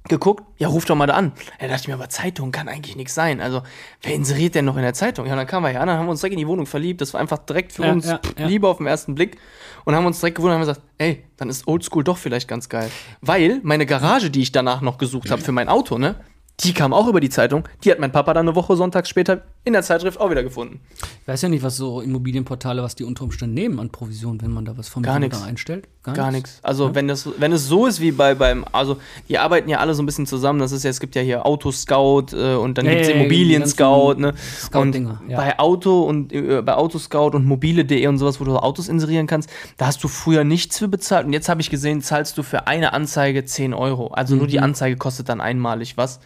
[0.08, 1.32] Geguckt, ja, ruf doch mal da an.
[1.60, 3.40] Da dachte ich mir, aber Zeitung kann eigentlich nichts sein.
[3.40, 3.62] Also,
[4.02, 5.26] wer inseriert denn noch in der Zeitung?
[5.26, 6.66] Ja, und dann kamen wir hier an, dann haben wir uns direkt in die Wohnung
[6.66, 7.00] verliebt.
[7.00, 8.46] Das war einfach direkt für Ja, uns ja, ja.
[8.46, 9.38] Liebe auf den ersten Blick.
[9.84, 12.68] Und haben uns direkt gewundert und haben gesagt, ey, dann ist Oldschool doch vielleicht ganz
[12.68, 12.90] geil.
[13.20, 16.16] Weil meine Garage, die ich danach noch gesucht habe für mein Auto, ne,
[16.60, 17.66] die kam auch über die Zeitung.
[17.82, 20.80] Die hat mein Papa dann eine Woche sonntags später in der Zeitschrift auch wieder gefunden.
[21.22, 24.50] Ich weiß ja nicht, was so Immobilienportale, was die unter Umständen nehmen an Provision, wenn
[24.52, 25.42] man da was vom Gar nix.
[25.42, 25.88] einstellt.
[26.02, 26.58] Gar nichts.
[26.62, 29.94] Also wenn das, wenn es so ist wie bei beim, also die arbeiten ja alle
[29.94, 30.58] so ein bisschen zusammen.
[30.58, 33.12] Das ist ja, es gibt ja hier Autoscout äh, und dann Ja, ja, ja, die
[33.12, 34.34] Immobilien-Scout, ne?
[34.74, 34.94] Und
[35.28, 35.36] ja.
[35.36, 39.48] bei Auto und äh, bei Autoscout und mobile.de und sowas, wo du Autos inserieren kannst,
[39.78, 41.26] da hast du früher nichts für bezahlt.
[41.26, 44.08] Und jetzt habe ich gesehen, zahlst du für eine Anzeige 10 Euro.
[44.08, 44.64] Also nur die Mhm.
[44.64, 46.20] Anzeige kostet dann einmalig was.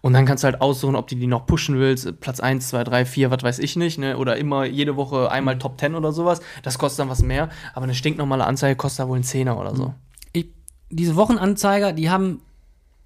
[0.00, 2.20] Und dann kannst du halt aussuchen, ob du die noch pushen willst.
[2.20, 4.16] Platz 1, 2, 3, 4, was weiß ich nicht, ne?
[4.16, 5.60] Oder immer jede Woche einmal Mhm.
[5.60, 6.40] Top 10 oder sowas.
[6.62, 7.48] Das kostet dann was mehr.
[7.74, 9.94] Aber eine stinknormale Anzeige kostet da wohl einen Zehner oder so.
[10.32, 10.46] Ich,
[10.90, 12.42] diese Wochenanzeiger, die haben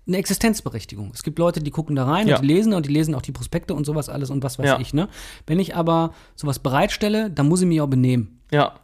[0.07, 1.12] eine Existenzberechtigung.
[1.14, 2.37] Es gibt Leute, die gucken da rein Ja.
[2.37, 4.66] und die lesen und die lesen auch die Prospekte und sowas alles und was weiß
[4.66, 4.81] Ja.
[4.81, 5.09] ich, ne?
[5.46, 8.40] Wenn ich aber sowas bereitstelle, dann muss ich mich auch benehmen.
[8.50, 8.74] Ja.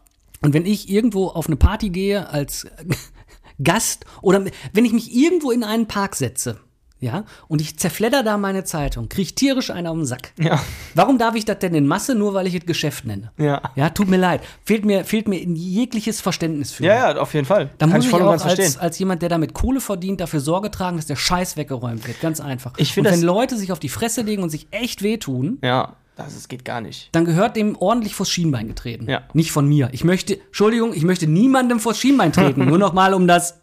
[0.41, 2.67] Und wenn ich irgendwo auf eine Party gehe als
[3.63, 6.61] Gast oder wenn ich mich irgendwo in einen Park setze,
[7.01, 10.33] ja, und ich zerfledder da meine Zeitung, krieg ich tierisch einen auf den Sack.
[10.39, 10.61] Ja.
[10.95, 13.31] Warum darf ich das denn in Masse, nur weil ich es Geschäft nenne?
[13.39, 13.63] Ja.
[13.77, 14.43] Ja, tut mir leid.
[14.65, 16.85] Fehlt mir, fehlt mir jegliches Verständnis für.
[16.85, 17.71] Ja, ja, auf jeden Fall.
[17.79, 20.71] Da muss ich voll und auch als, als jemand, der damit Kohle verdient, dafür Sorge
[20.73, 22.21] tragen, dass der Scheiß weggeräumt wird.
[22.21, 22.73] Ganz einfach.
[22.79, 25.59] Ich find und wenn das- Leute sich auf die Fresse legen und sich echt wehtun,
[25.63, 27.11] Ja, das ist, geht gar nicht.
[27.13, 29.09] dann gehört dem ordentlich vors Schienbein getreten.
[29.09, 29.23] Ja.
[29.35, 29.89] Nicht von mir.
[29.93, 32.65] Ich möchte, Entschuldigung, ich möchte niemandem vors Schienbein treten.
[32.69, 33.61] nur noch mal, um das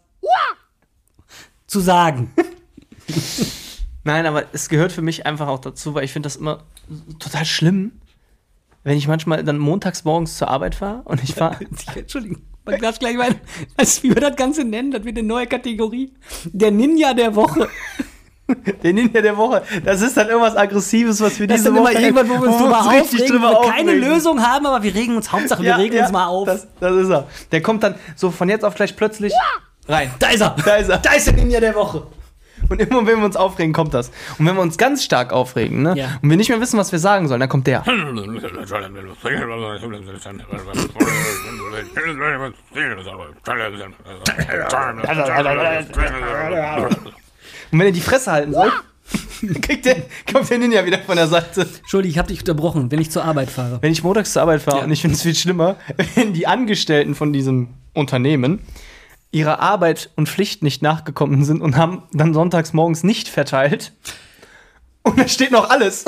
[1.66, 2.32] zu sagen.
[4.04, 6.62] Nein, aber es gehört für mich einfach auch dazu, weil ich finde das immer
[7.18, 7.92] total schlimm.
[8.84, 11.58] wenn ich manchmal dann montags morgens zur Arbeit fahre und ich fahre.
[11.96, 12.42] Entschuldigung.
[12.64, 14.90] Man darf gleich mal, du, wie wir das Ganze nennen?
[14.90, 16.12] Das wird eine neue Kategorie.
[16.46, 17.68] Der Ninja der Woche.
[18.84, 19.62] Der Ninja der Woche.
[19.84, 22.34] Das ist dann irgendwas Aggressives, was wir Das ist diese dann immer Woche irgendwann, wo
[22.34, 24.08] wir uns drüber richtig aufregen, drüber wo wir keine aufregen.
[24.08, 26.46] Lösung haben, aber wir regen uns, Hauptsache wir Ja, regen ja, uns mal auf.
[26.46, 27.26] Das, das ist er.
[27.50, 29.32] Der kommt dann so von jetzt auf gleich plötzlich
[29.88, 30.12] rein.
[30.20, 30.54] da ist er.
[30.64, 30.98] Da ist er.
[30.98, 32.06] Da ist der Ninja der Woche.
[32.68, 34.10] Und immer wenn wir uns aufregen, kommt das.
[34.38, 35.94] Und wenn wir uns ganz stark aufregen, ne?
[35.96, 36.18] Ja.
[36.22, 37.84] Und wir nicht mehr wissen, was wir sagen sollen, dann kommt der.
[47.72, 48.72] Und wenn er die Fresse halten soll,
[49.60, 49.96] kriegt der,
[50.32, 51.62] kommt der Ninja wieder von der Seite.
[51.62, 53.78] Entschuldigung, ich habe dich unterbrochen, wenn ich zur Arbeit fahre.
[53.80, 54.84] Wenn ich montags zur Arbeit fahre Ja.
[54.84, 55.76] und ich finde es viel schlimmer,
[56.14, 58.60] wenn die Angestellten von diesem Unternehmen
[59.36, 63.92] ihrer Arbeit und Pflicht nicht nachgekommen sind und haben dann sonntags morgens nicht verteilt.
[65.02, 66.06] Und da steht noch alles.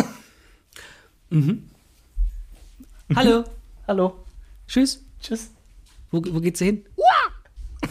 [3.15, 3.45] Hallo.
[3.87, 4.25] Hallo.
[4.67, 5.05] Tschüss.
[5.21, 5.51] Tschüss.
[6.11, 6.87] Wo, wo geht's hin?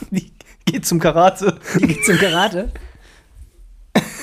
[0.10, 0.32] Die
[0.65, 1.60] geht zum Karate.
[1.80, 2.71] Die geht's zum Karate.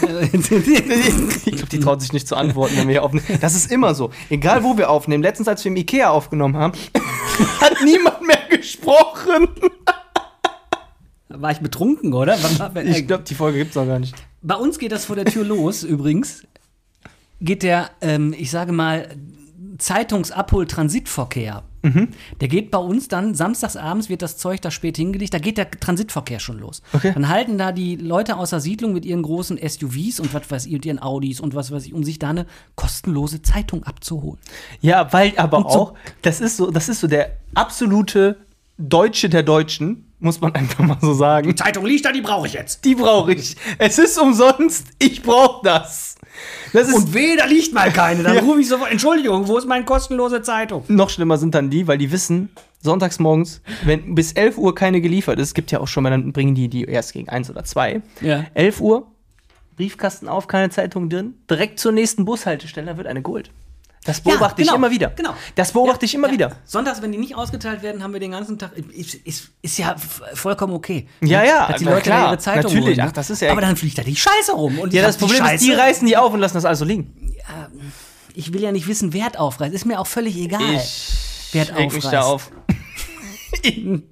[0.06, 3.26] Ich glaube, die traut sich nicht zu antworten, wenn wir hier aufnehmen.
[3.40, 4.10] Das ist immer so.
[4.28, 5.22] Egal, wo wir aufnehmen.
[5.22, 6.74] Letztens, als wir im Ikea aufgenommen haben,
[7.60, 9.48] hat niemand mehr gesprochen.
[11.36, 12.36] War ich betrunken, oder?
[12.84, 14.14] Ich glaube, die Folge gibt's auch gar nicht.
[14.42, 16.42] Bei uns geht das vor der Tür los, übrigens.
[17.40, 19.08] Geht der, ähm, ich sage mal,
[19.78, 21.62] Zeitungsabhol-Transitverkehr.
[21.82, 22.08] Mhm.
[22.40, 25.58] Der geht bei uns dann, samstags abends wird das Zeug da spät hingelegt, da geht
[25.58, 26.80] der Transitverkehr schon los.
[26.92, 27.12] Okay.
[27.12, 30.66] Dann halten da die Leute aus der Siedlung mit ihren großen SUVs und was weiß
[30.66, 34.38] ich, und ihren Audis und was weiß ich, um sich da eine kostenlose Zeitung abzuholen.
[34.80, 38.36] Ja, weil aber so- auch, das ist so, das ist so der absolute
[38.78, 41.56] Deutsche der Deutschen, muss man einfach mal so sagen.
[41.56, 42.84] Zeitung liegt da, die brauche ich jetzt.
[42.84, 43.56] Die brauche ich.
[43.78, 46.16] Es ist umsonst, ich brauche das.
[46.72, 48.22] Das ist Und weh, da liegt mal keine.
[48.24, 48.40] Dann Ja.
[48.42, 50.82] rufe ich sofort, Entschuldigung, wo ist meine kostenlose Zeitung?
[50.88, 52.48] noch schlimmer sind dann die, weil die wissen,
[52.80, 56.32] sonntags morgens, wenn bis 11 Uhr keine geliefert ist, gibt ja auch schon mal, dann
[56.32, 58.02] bringen die die erst gegen 1 oder 2.
[58.20, 58.44] Ja.
[58.54, 59.06] 11 Uhr,
[59.76, 63.50] Briefkasten auf, keine Zeitung drin, direkt zur nächsten Bushaltestelle, da wird eine geholt.
[64.04, 65.08] Das beobachte genau, ich immer wieder.
[65.10, 65.34] Genau.
[65.54, 66.32] Das beobachte Ja, ich immer ja.
[66.34, 66.52] wieder.
[66.64, 68.72] Sonntags, wenn die nicht ausgeteilt werden, haben wir den ganzen Tag.
[68.76, 69.96] Ist, ist, ist ja
[70.34, 71.08] vollkommen okay.
[71.22, 72.84] Ja, ja, Dass die Leute klar, ihre Zeitung natürlich.
[72.84, 72.96] holen.
[72.96, 73.04] ne?
[73.08, 74.78] Ach, das ist ja- Aber dann fliegt da die Scheiße rum.
[74.78, 77.34] Und Ja, das Problem ist, die reißen die auf und lassen das also liegen.
[78.34, 79.74] Ich will ja nicht wissen, Wert aufreißen.
[79.74, 80.60] Ist mir auch völlig egal.
[80.74, 82.12] Ich reg mich aufreißt.
[82.12, 82.50] da auf.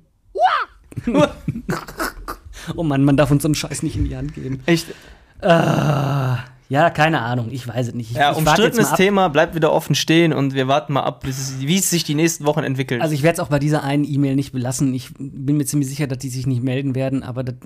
[2.77, 4.63] Oh Mann, man darf uns so einen Scheiß nicht in die Hand geben.
[4.67, 4.87] Echt.
[6.73, 7.49] Ja, keine Ahnung.
[7.51, 8.13] Ich weiß es nicht.
[8.13, 8.95] Ich, Ja, ich umstrittenes.
[8.95, 12.03] Thema bleibt wieder offen stehen und wir warten mal ab, bis es, wie es sich
[12.03, 13.03] die nächsten Wochen entwickelt.
[13.03, 14.95] Also ich werde es auch bei dieser einen E-Mail nicht belassen.
[14.95, 17.57] Ich bin mir ziemlich sicher, dass die sich nicht melden werden, aber das,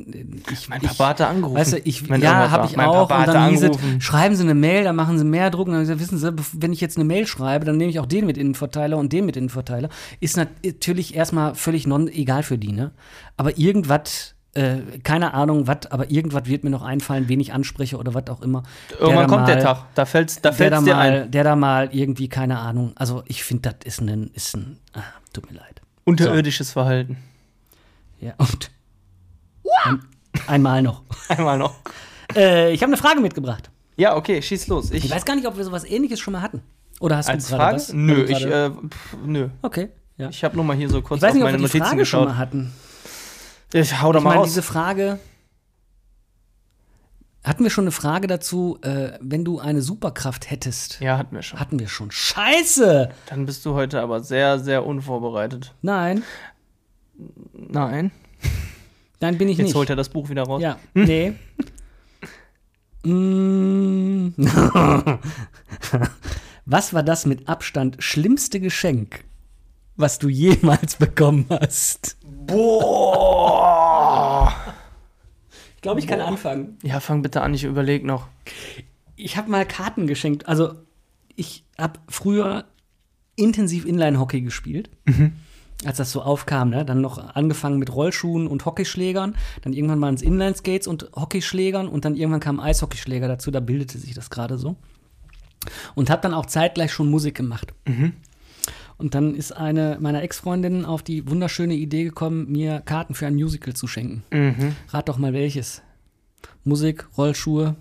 [0.52, 1.56] ich, mein ich, Papa hatte angerufen.
[1.56, 3.06] Weißt du, ich, wenn ja, habe ich Mein auch.
[3.06, 5.68] Papa Und dann hieß es, schreiben Sie eine Mail, dann machen Sie mehr Druck.
[5.68, 8.06] Und dann gesagt, wissen Sie, wenn ich jetzt eine Mail schreibe, dann nehme ich auch
[8.06, 9.88] den mit Innenverteiler und den mit Innenverteiler.
[10.18, 12.90] Ist nat- natürlich erstmal völlig non egal für die, ne?
[13.36, 17.96] Aber irgendwas, äh, keine Ahnung, was, aber irgendwas wird mir noch einfallen, wen ich anspreche
[17.98, 18.62] oder was auch immer.
[18.98, 21.30] Irgendwann kommt der mal- Tag, da fällt's, da der da, fällt's dir mal, ein.
[21.30, 22.92] der da mal irgendwie, keine Ahnung.
[22.96, 25.80] Also ich finde, das ist ein, ist ein, ah, tut mir leid.
[26.04, 27.16] Unterirdisches Verhalten.
[28.20, 28.70] Ja, und
[29.84, 30.00] ein,
[30.46, 31.02] einmal noch.
[31.28, 31.74] Einmal noch.
[32.34, 33.70] Äh, ich habe eine Frage mitgebracht.
[33.96, 34.90] Ja, okay, schieß los.
[34.90, 36.62] Ich, Ich weiß gar nicht, ob wir sowas ähnliches schon mal hatten.
[37.00, 37.76] Oder hast als du gerade Frage?
[37.76, 37.92] was?
[37.92, 39.48] Nö, ich, äh, pff, nö.
[39.62, 40.28] okay, ja.
[40.30, 41.78] Ich habe nur mal hier so kurz Ich weiß nicht, auf ob wir meine die
[41.78, 42.28] Notizen Frage schon geschaut.
[42.28, 42.72] mal hatten.
[43.72, 44.48] Ich hau da Ich mal meine, raus.
[44.48, 45.18] diese Frage.
[47.44, 50.98] Hatten wir schon eine Frage dazu, äh, wenn du eine Superkraft hättest?
[51.00, 51.60] Ja, hatten wir schon.
[51.60, 52.10] Hatten wir schon.
[52.10, 53.10] Scheiße!
[53.26, 55.72] Dann bist du heute aber sehr, sehr unvorbereitet.
[55.82, 56.24] Nein,
[57.54, 58.10] Nein.
[59.20, 59.74] nein, bin ich Jetzt nicht.
[59.76, 60.60] holt er das Buch wieder raus.
[60.60, 61.34] Ja, nee.
[63.04, 64.30] Mm.
[66.66, 69.24] Was war das mit Abstand schlimmste Geschenk,
[69.96, 72.15] was du jemals bekommen hast?
[72.46, 74.36] Boah!
[75.76, 76.78] Ich glaube, ich kann anfangen.
[76.82, 78.28] Ja, fang bitte an, ich überleg noch.
[79.16, 80.48] Ich habe mal Karten geschenkt.
[80.48, 80.74] Also,
[81.36, 82.64] ich habe früher
[83.36, 84.90] intensiv Inline-Hockey gespielt.
[85.84, 86.86] Als das so aufkam, ne?
[86.86, 92.06] Dann noch angefangen mit Rollschuhen und Hockeyschlägern, dann irgendwann mal ins Inline-Skates und Hockeyschlägern und
[92.06, 94.76] dann irgendwann kam Eishockeyschläger dazu, da bildete sich das gerade so.
[95.94, 97.74] Und habe dann auch zeitgleich schon Musik gemacht.
[98.98, 103.34] Und dann ist eine meiner Ex-Freundinnen auf die wunderschöne Idee gekommen, mir Karten für ein
[103.34, 104.74] Musical zu schenken.
[104.88, 105.82] Rat doch mal welches.
[106.64, 107.76] Musik, Rollschuhe,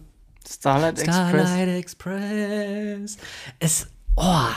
[0.47, 1.15] Starlight Express.
[1.49, 3.17] Starlight Express.
[3.59, 4.47] Es, oh,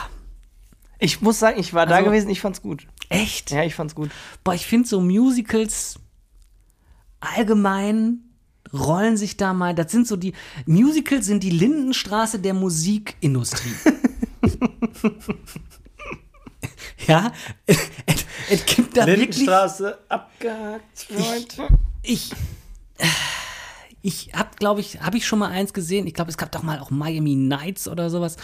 [0.98, 2.86] Ich muss sagen, ich war da Also- gewesen, ich fand's gut.
[3.08, 3.52] echt?
[3.52, 4.10] Ja, ich fand's gut.
[4.42, 5.98] Boah, ich finde so Musicals
[7.20, 8.18] allgemein
[8.72, 10.34] rollen sich da mal, das sind so die,
[10.66, 13.72] Musicals sind die Lindenstraße der Musikindustrie.
[17.06, 17.32] Ja,
[17.66, 19.38] es, gibt da wirklich.
[19.38, 21.56] Lindenstraße abgehakt, Freund.
[22.02, 22.30] Ich.
[24.00, 26.06] Ich habe, glaube ich, habe ich schon mal eins gesehen.
[26.06, 28.36] Ich glaube, es gab doch mal auch Miami Nights oder sowas.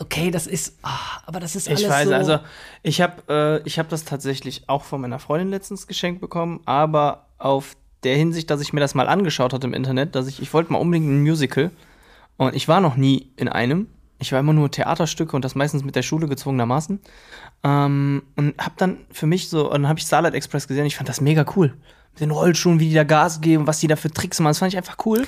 [0.00, 2.14] Okay, das ist, ah, aber das ist alles Ich weiß, so.
[2.14, 2.38] also
[2.82, 3.22] ich habe
[3.64, 8.16] äh, ich hab das tatsächlich auch von meiner Freundin letztens geschenkt bekommen, aber auf der
[8.16, 10.78] Hinsicht, dass ich mir das mal angeschaut hatte im Internet, dass ich, ich wollte mal
[10.78, 11.70] unbedingt ein Musical
[12.36, 13.88] und ich war noch nie in einem.
[14.20, 17.00] Ich war immer nur Theaterstücke und das meistens mit der Schule gezwungenermaßen.
[17.64, 20.96] Ähm, und hab dann für mich so, und dann habe ich Starlight Express gesehen, ich
[20.96, 21.74] fand das mega cool.
[22.12, 24.58] Mit den Rollschuhen, wie die da Gas geben, was die da für Tricks machen, das
[24.58, 25.24] fand ich einfach cool.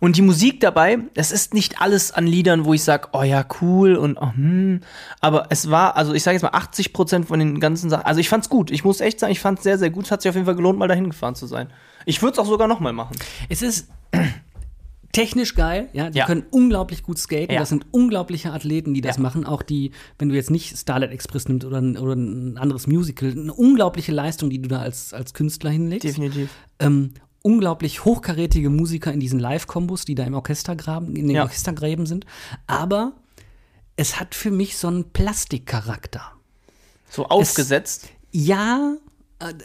[0.00, 3.46] Und die Musik dabei, es ist nicht alles an Liedern, wo ich sag, oh ja,
[3.60, 4.80] cool und oh, hm.
[5.20, 8.04] Aber es war, also ich sage jetzt mal 80 Prozent von den ganzen Sachen.
[8.04, 8.72] Also ich fand's gut.
[8.72, 10.06] Ich muss echt sagen, ich fand's sehr, sehr gut.
[10.06, 11.68] Es hat sich auf jeden Fall gelohnt, mal dahin gefahren zu sein.
[12.06, 13.16] Ich würde es auch sogar nochmal machen.
[13.48, 13.88] Es ist
[15.12, 16.10] technisch geil, ja.
[16.10, 16.26] Die Ja.
[16.26, 17.52] können unglaublich gut skaten.
[17.52, 17.60] Ja.
[17.60, 19.22] Das sind unglaubliche Athleten, die das Ja.
[19.22, 19.44] machen.
[19.44, 23.30] Auch die, wenn du jetzt nicht Starlight Express nimmst oder, ein- oder ein anderes Musical,
[23.30, 26.04] eine unglaubliche Leistung, die du da als, als Künstler hinlegst.
[26.04, 26.50] Definitiv.
[26.78, 31.42] ähm, unglaublich hochkarätige Musiker in diesen Live-Kombos, die da im Orchestergraben, in den Ja.
[31.42, 32.24] Orchestergräben sind.
[32.66, 33.12] Aber
[33.96, 36.22] es hat für mich so einen Plastikcharakter.
[37.10, 38.08] So aufgesetzt.
[38.30, 38.98] Ja, äh,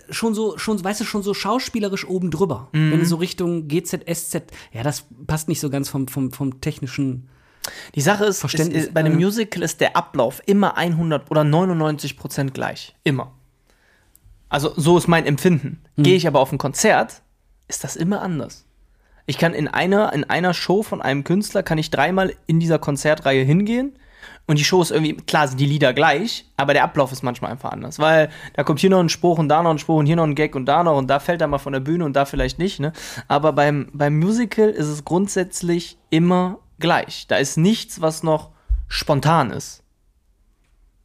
[0.09, 2.69] schon so, schon, weißt du, schon so schauspielerisch oben drüber.
[2.71, 2.91] Mhm.
[2.91, 7.29] Wenn du so Richtung GZSZ, ja, das passt nicht so ganz vom, vom, vom technischen.
[7.95, 11.43] Die Sache ist, Verständnis, ist, bei einem äh, Musical ist der Ablauf immer 100 oder
[11.43, 12.95] 99 Prozent gleich.
[13.03, 13.33] Immer.
[14.49, 15.81] Also so ist mein Empfinden.
[15.97, 17.21] Gehe ich aber auf ein Konzert,
[17.67, 18.65] ist das immer anders.
[19.25, 22.79] Ich kann in einer, in einer Show von einem Künstler, kann ich dreimal in dieser
[22.79, 23.99] Konzertreihe hingehen
[24.47, 27.51] und die Show ist irgendwie, klar sind die Lieder gleich, aber der Ablauf ist manchmal
[27.51, 30.05] einfach anders, weil da kommt hier noch ein Spruch und da noch ein Spruch und
[30.05, 32.05] hier noch ein Gag und da noch und da fällt er mal von der Bühne
[32.05, 32.93] und da vielleicht nicht, ne?
[33.27, 37.27] Aber beim, beim Musical ist es grundsätzlich immer gleich.
[37.27, 38.51] Da ist nichts, was noch
[38.87, 39.83] spontan ist.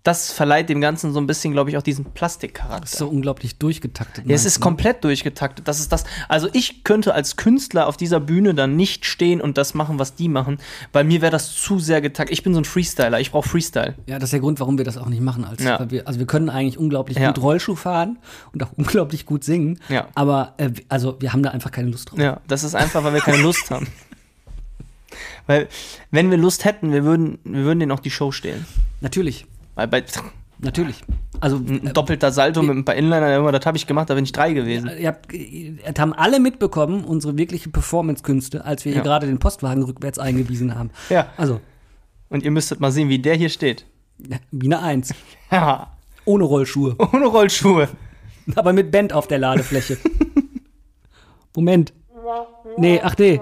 [0.04, 2.88] Das verleiht dem Ganzen so ein bisschen, glaube ich, auch diesen Plastikcharakter.
[2.88, 4.26] So unglaublich durchgetaktet.
[4.26, 4.62] Ja, es ist ne?
[4.64, 5.68] komplett durchgetaktet.
[5.68, 6.02] Das ist das.
[6.28, 10.16] Also ich könnte als Künstler auf dieser Bühne dann nicht stehen und das machen, was
[10.16, 10.58] die machen.
[10.90, 12.32] Bei mir wäre das zu sehr getaktet.
[12.32, 13.20] Ich bin so ein Freestyler.
[13.20, 13.94] Ich brauche Freestyle.
[14.06, 15.44] Ja, das ist der Grund, warum wir das auch nicht machen.
[15.44, 15.88] Als, Ja.
[15.88, 17.28] wir, also wir können eigentlich unglaublich Ja.
[17.30, 18.18] gut Rollschuh fahren
[18.52, 19.78] und auch unglaublich gut singen.
[19.88, 20.08] Ja.
[20.16, 22.18] Aber äh, also wir haben da einfach keine Lust drauf.
[22.18, 23.86] Ja, das ist einfach, weil wir keine Lust haben.
[25.46, 25.68] Weil,
[26.10, 28.64] wenn wir Lust hätten, wir würden, wir würden denen auch die Show stehlen.
[29.00, 30.04] Natürlich, Weil bei
[30.58, 31.02] natürlich.
[31.40, 34.22] Also ein doppelter Salto mit ein paar Inliner, immer, das habe ich gemacht, da bin
[34.24, 34.90] ich drei gewesen.
[34.98, 39.02] ihr habt, ihr haben alle mitbekommen, unsere wirkliche Performance-Künste, als wir hier Ja.
[39.04, 40.90] gerade den Postwagen rückwärts eingewiesen haben.
[41.08, 41.26] Ja.
[41.36, 41.60] Also,
[42.28, 43.86] Und ihr müsstet mal sehen, wie der hier steht.
[44.50, 45.14] wie eine Eins.
[45.50, 45.96] Ja.
[46.24, 46.94] Ohne Rollschuhe.
[47.12, 47.88] Ohne Rollschuhe.
[48.54, 49.98] Aber mit Band auf der Ladefläche.
[51.56, 51.92] Moment.
[52.76, 53.40] Nee, ach nee.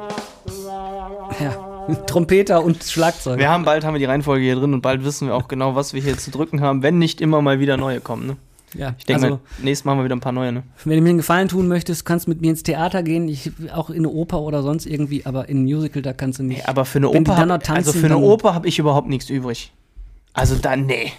[2.07, 3.39] Trompeter und Schlagzeug.
[3.39, 5.75] Wir haben bald haben wir die Reihenfolge hier drin und bald wissen wir auch genau,
[5.75, 8.27] was wir hier zu drücken haben, wenn nicht immer mal wieder neue kommen.
[8.27, 8.37] Ne?
[8.75, 10.53] Ja, Ich denke also, nächstes Mal haben wir wieder ein paar neue.
[10.53, 10.63] Ne?
[10.85, 13.51] wenn du mir einen Gefallen tun möchtest, kannst du mit mir ins Theater gehen, ich,
[13.73, 16.69] auch in eine Oper oder sonst irgendwie, aber in ein Musical, da kannst du nicht.
[16.69, 19.73] Aber für eine Oper, hab, also für eine Oper habe ich überhaupt nichts übrig.
[20.33, 21.13] Also dann nee,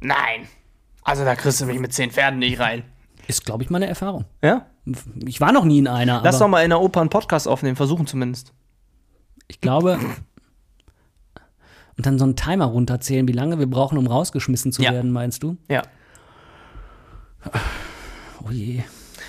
[0.00, 0.48] nein.
[1.02, 2.82] Also da kriegst du mich mit zehn Pferden nicht rein.
[3.26, 4.24] Ist, glaube ich, meine Erfahrung.
[4.42, 4.66] Ja?
[5.24, 7.76] Ich war noch nie in einer, Lass doch mal in der Oper einen Podcast aufnehmen,
[7.76, 8.52] versuchen zumindest.
[9.50, 9.98] Ich glaube.
[11.96, 14.92] Und dann so einen Timer runterzählen, wie lange wir brauchen, um rausgeschmissen zu Ja.
[14.92, 15.58] werden, meinst du?
[15.68, 15.82] Ja.
[18.46, 18.82] Oh je.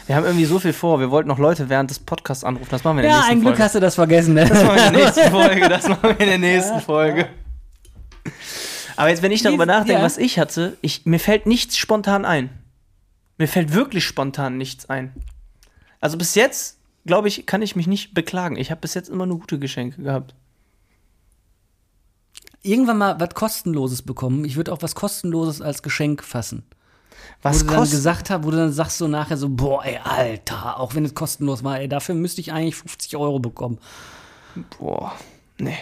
[0.07, 0.99] Wir haben irgendwie so viel vor.
[0.99, 2.67] Wir wollten noch Leute während des Podcasts anrufen.
[2.71, 3.63] Das machen wir in der Ja, nächsten ein Glück Folge.
[3.63, 4.45] hast du das vergessen, ne?
[4.45, 5.69] Das machen wir in der nächsten Folge.
[5.69, 7.27] Das machen wir in der nächsten Folge.
[8.95, 10.03] Aber jetzt, wenn ich darüber nachdenke, ja.
[10.03, 12.49] was ich hatte, ich, mir fällt nichts spontan ein.
[13.37, 15.13] Mir fällt wirklich spontan nichts ein.
[15.99, 18.57] Also bis jetzt, glaube ich, kann ich mich nicht beklagen.
[18.57, 20.35] Ich habe bis jetzt immer nur gute Geschenke gehabt.
[22.63, 24.45] Irgendwann mal was Kostenloses bekommen.
[24.45, 26.63] Ich würde auch was Kostenloses als Geschenk fassen.
[27.41, 29.97] Was wo du dann gesagt hast, wo du dann sagst so nachher so, boah, ey,
[30.03, 33.79] Alter, auch wenn es kostenlos war, ey, dafür müsste ich eigentlich 50 Euro bekommen.
[34.77, 35.13] Boah,
[35.57, 35.77] nee.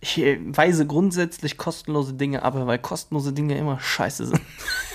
[0.00, 4.40] Ich äh, weise grundsätzlich kostenlose Dinge ab, weil kostenlose Dinge immer scheiße sind.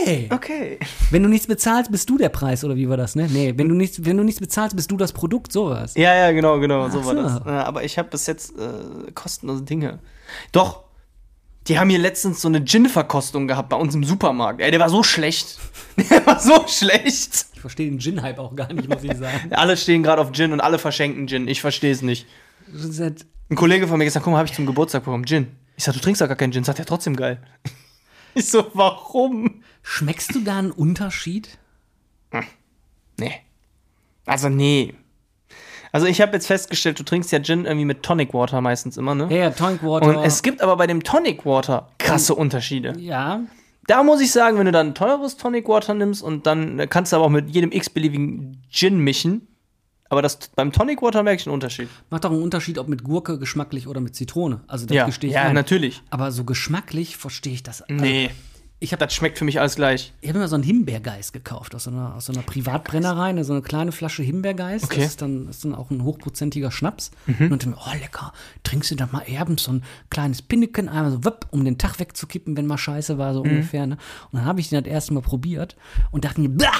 [0.00, 0.28] Okay.
[0.32, 0.78] Okay.
[1.10, 3.28] Wenn du nichts bezahlst, bist du der Preis, oder wie war das, ne?
[3.30, 5.94] Nee, wenn du nichts, wenn du nichts bezahlst, bist du das Produkt, sowas.
[5.96, 7.22] Ja, ja, genau, genau, so Ach war so.
[7.22, 7.40] das.
[7.46, 9.98] Ja, aber ich habe bis jetzt äh, kostenlose Dinge.
[10.50, 10.84] Doch,
[11.68, 14.60] die haben hier letztens so eine Gin-Verkostung gehabt bei uns im Supermarkt.
[14.60, 15.58] Ey, der war so schlecht.
[16.10, 17.46] Der war so schlecht.
[17.54, 19.38] Ich verstehe den Gin-Hype auch gar nicht, muss ich sagen.
[19.52, 21.46] Alle stehen gerade auf Gin und alle verschenken Gin.
[21.46, 22.26] Ich verstehe es nicht.
[22.98, 25.48] Halt- Ein Kollege von mir gesagt, guck mal, habe ich zum Geburtstag bekommen, Gin.
[25.76, 26.64] Ich sag, du trinkst doch gar keinen Gin.
[26.64, 27.38] Sagt er trotzdem geil.
[28.34, 29.62] Ich so, warum?
[29.82, 31.58] Schmeckst du da einen Unterschied?
[33.18, 33.32] Nee.
[34.24, 34.94] Also, nee.
[35.92, 39.14] Also ich habe jetzt festgestellt, du trinkst ja Gin irgendwie mit Tonic Water meistens immer,
[39.14, 39.28] ne?
[39.30, 40.06] Ja, ja, Tonic Water.
[40.18, 42.94] Und es gibt aber bei dem Tonic Water krasse Unterschiede.
[42.98, 43.42] ja,
[43.86, 47.16] Da muss ich sagen, wenn du dann teures Tonic Water nimmst und dann kannst du
[47.16, 49.48] aber auch mit jedem x-beliebigen Gin mischen.
[50.12, 51.88] Aber das, beim Tonic Water merke ich einen Unterschied.
[52.10, 54.60] macht doch einen Unterschied, ob mit Gurke geschmacklich oder mit Zitrone.
[54.66, 55.54] Also das Ja, gestehe ich ja ein.
[55.54, 56.02] natürlich.
[56.10, 57.80] Aber so geschmacklich verstehe ich das.
[57.80, 58.28] Also, Nee.
[58.78, 60.12] Ich habe Das schmeckt für mich alles gleich.
[60.20, 63.52] ich hab mir so einen Himbeergeist gekauft aus so einer, aus so einer Privatbrennerei, so
[63.52, 64.84] eine kleine Flasche Himbeergeist.
[64.86, 64.96] Okay.
[64.96, 65.00] Mhm.
[65.02, 67.12] Das ist dann, ist dann auch ein hochprozentiger Schnaps.
[67.26, 68.32] Und dann, oh lecker,
[68.64, 72.00] trinkst du doch mal abends so ein kleines Pinneken, einmal so wupp, um den Tag
[72.00, 73.34] wegzukippen, wenn mal scheiße war, Mhm.
[73.36, 73.86] so ungefähr.
[73.86, 73.96] Ne?
[74.32, 75.76] Und dann habe ich den das erste Mal probiert
[76.10, 76.72] und dachte mir, bah,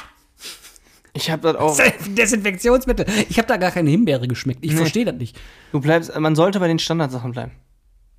[1.15, 1.79] Ich habe das auch.
[2.09, 3.07] Desinfektionsmittel.
[3.29, 4.65] Ich habe da gar keine Himbeere geschmeckt.
[4.65, 5.39] Ich verstehe das nicht.
[5.73, 7.53] Du bleibst, man sollte bei den Standardsachen bleiben.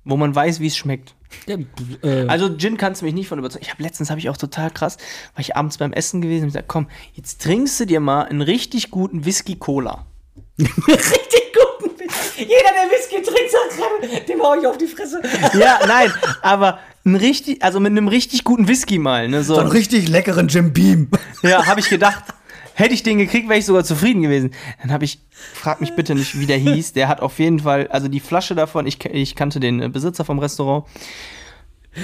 [0.04, 1.14] Wo man weiß, wie es schmeckt.
[1.46, 1.56] Ja,
[2.02, 3.64] äh, Also Gin kannst du mich nicht von überzeugen.
[3.64, 4.98] Ich habe letztens habe ich auch total krass,
[5.34, 8.42] war ich abends beim Essen gewesen und gesagt, komm, jetzt trinkst du dir mal einen
[8.42, 10.04] richtig guten Whisky Cola.
[10.58, 12.42] richtig guten Whisky.
[12.42, 15.22] Jeder, der Whisky trinkt, sagt dem hau ich auf die Fresse.
[15.58, 19.54] Ja, nein, aber ein richtig, also mit einem richtig guten Whisky mal, ne, so.
[19.54, 21.08] richtig leckeren Jim Beam.
[21.42, 22.24] Ja, habe ich gedacht.
[22.74, 24.50] Hätte ich den gekriegt, wäre ich sogar zufrieden gewesen.
[24.82, 26.92] Dann habe ich, frag mich bitte nicht, wie der hieß.
[26.92, 30.24] Der hat auf jeden Fall, also die Flasche davon, ich, ich kannte den äh, Besitzer
[30.24, 30.84] vom Restaurant.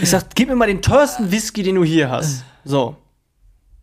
[0.00, 2.44] Ich sag, gib mir mal den teuersten Whisky, den du hier hast.
[2.64, 2.96] So.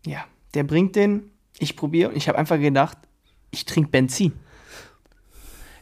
[0.06, 0.24] Ja,
[0.54, 2.96] der bringt den, ich probiere und ich habe einfach gedacht,
[3.50, 4.32] ich trinke Benzin.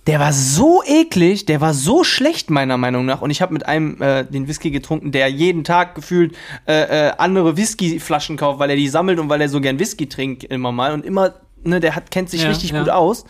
[0.07, 3.23] Der war so eklig, der war so schlecht meiner Meinung nach.
[3.23, 6.37] Und ich habe mit einem äh, den Whisky getrunken, der jeden Tag gefühlt
[6.67, 10.09] äh, äh, andere Whiskyflaschen kauft, weil er die sammelt und weil er so gern Whisky
[10.09, 10.93] trinkt immer mal.
[10.93, 11.35] Und immer,
[11.65, 12.79] ne, der hat, kennt sich Ja, richtig ja.
[12.79, 13.25] gut aus.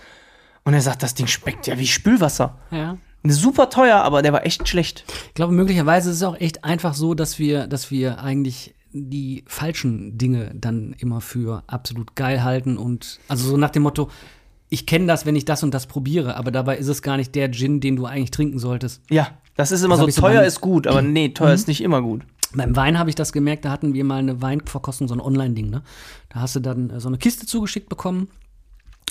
[0.65, 2.59] Und er sagt, das Ding schmeckt ja wie Spülwasser.
[2.71, 2.99] Ja.
[3.25, 5.05] Super teuer, aber der war echt schlecht.
[5.29, 9.45] Ich glaube, möglicherweise ist es auch echt einfach so, dass wir, dass wir eigentlich die
[9.47, 14.11] falschen Dinge dann immer für absolut geil halten und also so nach dem Motto,
[14.69, 17.35] ich kenne das, wenn ich das und das probiere, aber dabei ist es gar nicht
[17.35, 19.03] der Gin, den du eigentlich trinken solltest.
[19.11, 22.03] Ja, das ist immer Das so, teuer ist gut, aber nee, teuer ist nicht immer
[22.03, 22.23] gut.
[22.55, 25.69] Beim Wein habe ich das gemerkt, da hatten wir mal eine Weinverkostung, so ein Online-Ding,
[25.69, 25.83] ne?
[26.29, 28.29] Da hast du dann äh, so eine Kiste zugeschickt bekommen.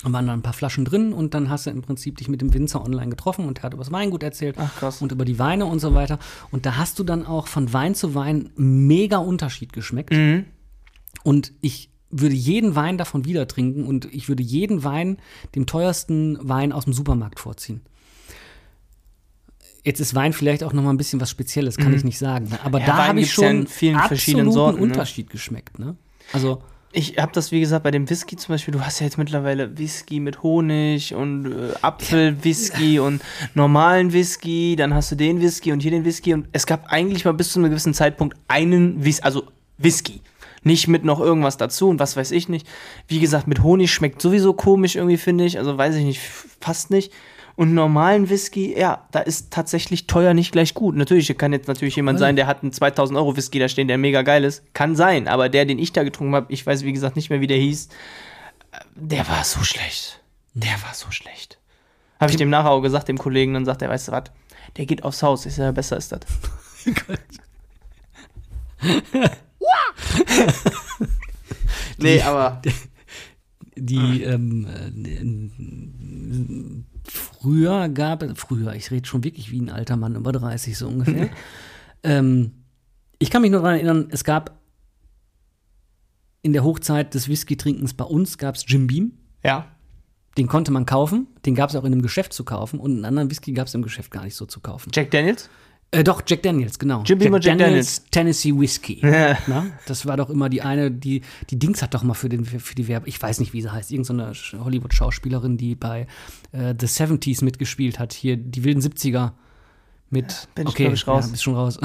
[0.04, 2.40] Da waren dann ein paar Flaschen drin und dann hast du im Prinzip dich mit
[2.42, 5.00] dem Winzer online getroffen und der hat über das Weingut erzählt Ach, krass.
[5.00, 6.18] und über die Weine und so weiter.
[6.50, 10.12] Und da hast du dann auch von Wein zu Wein mega Unterschied geschmeckt.
[10.12, 10.44] Mhm.
[11.22, 15.18] Und ich würde jeden Wein davon wieder trinken und ich würde jeden Wein
[15.54, 17.80] dem teuersten Wein aus dem Supermarkt vorziehen.
[19.84, 22.48] Jetzt ist Wein vielleicht auch noch mal ein bisschen was Spezielles, kann ich nicht sagen.
[22.48, 22.58] ne?
[22.64, 22.86] Aber Mhm.
[22.86, 24.82] Ja, da habe ich ja schon verschiedenen absoluten Sorten, ne?
[24.84, 25.78] Unterschied geschmeckt.
[25.78, 25.96] Ne?
[26.32, 29.18] Also Ich habe das, wie gesagt, bei dem Whisky zum Beispiel, du hast ja jetzt
[29.18, 33.20] mittlerweile Whisky mit Honig und äh, Apfelwhisky und
[33.54, 37.24] normalen Whisky, dann hast du den Whisky und hier den Whisky und es gab eigentlich
[37.24, 39.44] mal bis zu einem gewissen Zeitpunkt einen Whisky, also
[39.78, 40.20] Whisky.
[40.66, 42.66] Nicht mit noch irgendwas dazu und was weiß ich nicht.
[43.06, 45.58] Wie gesagt, mit Honig schmeckt sowieso komisch irgendwie, finde ich.
[45.58, 46.20] Also weiß ich nicht,
[46.60, 47.12] fast nicht.
[47.54, 50.96] Und normalen Whisky, ja, da ist tatsächlich teuer nicht gleich gut.
[50.96, 53.96] Natürlich kann jetzt natürlich jemand sein, der hat einen 2000 Euro Whisky da stehen, der
[53.96, 54.64] mega geil ist.
[54.74, 57.40] Kann sein, aber der, den ich da getrunken habe, ich weiß wie gesagt nicht mehr,
[57.40, 57.86] wie der hieß,
[58.72, 60.20] äh, der war so schlecht.
[60.54, 61.60] Der war so schlecht.
[62.18, 64.24] Habe ich dem nachher auch gesagt, dem Kollegen, dann sagt er, weißt du was,
[64.76, 65.46] der geht aufs Haus.
[65.46, 66.22] Ich sage, besser ist das.
[71.98, 72.62] nee, aber
[73.76, 74.90] die ähm, äh,
[77.10, 80.88] früher gab es, früher, ich rede schon wirklich wie ein alter Mann, über 30 so
[80.88, 81.30] ungefähr.
[82.02, 82.52] ähm,
[83.18, 84.60] ich kann mich nur daran erinnern, es gab
[86.42, 89.12] in der Hochzeit des Whisky-Trinkens bei uns gab es Jim Beam.
[89.42, 89.72] ja.
[90.36, 93.06] Den konnte man kaufen, den gab es auch in einem Geschäft zu kaufen und einen
[93.06, 94.90] anderen Whisky gab es im Geschäft gar nicht so zu kaufen.
[94.92, 95.48] Jack Daniels?
[95.92, 97.02] Äh, doch, Jack Daniels, genau.
[97.04, 97.58] Jim Beam und Jack
[98.10, 99.00] Tennessee Whisky.
[99.06, 99.38] Ja.
[99.46, 102.44] Na, das war doch immer die eine, die, die Dings hat doch mal für, den,
[102.44, 106.06] für die Werbung, ich weiß nicht, wie sie heißt, irgendeine so Hollywood-Schauspielerin, die bei
[106.52, 109.32] äh, The 70s mitgespielt hat, hier die wilden 70er
[110.10, 110.48] mit.
[110.54, 111.24] bin ich, okay, glaub ich, raus.
[111.26, 111.78] Ja, bist schon raus.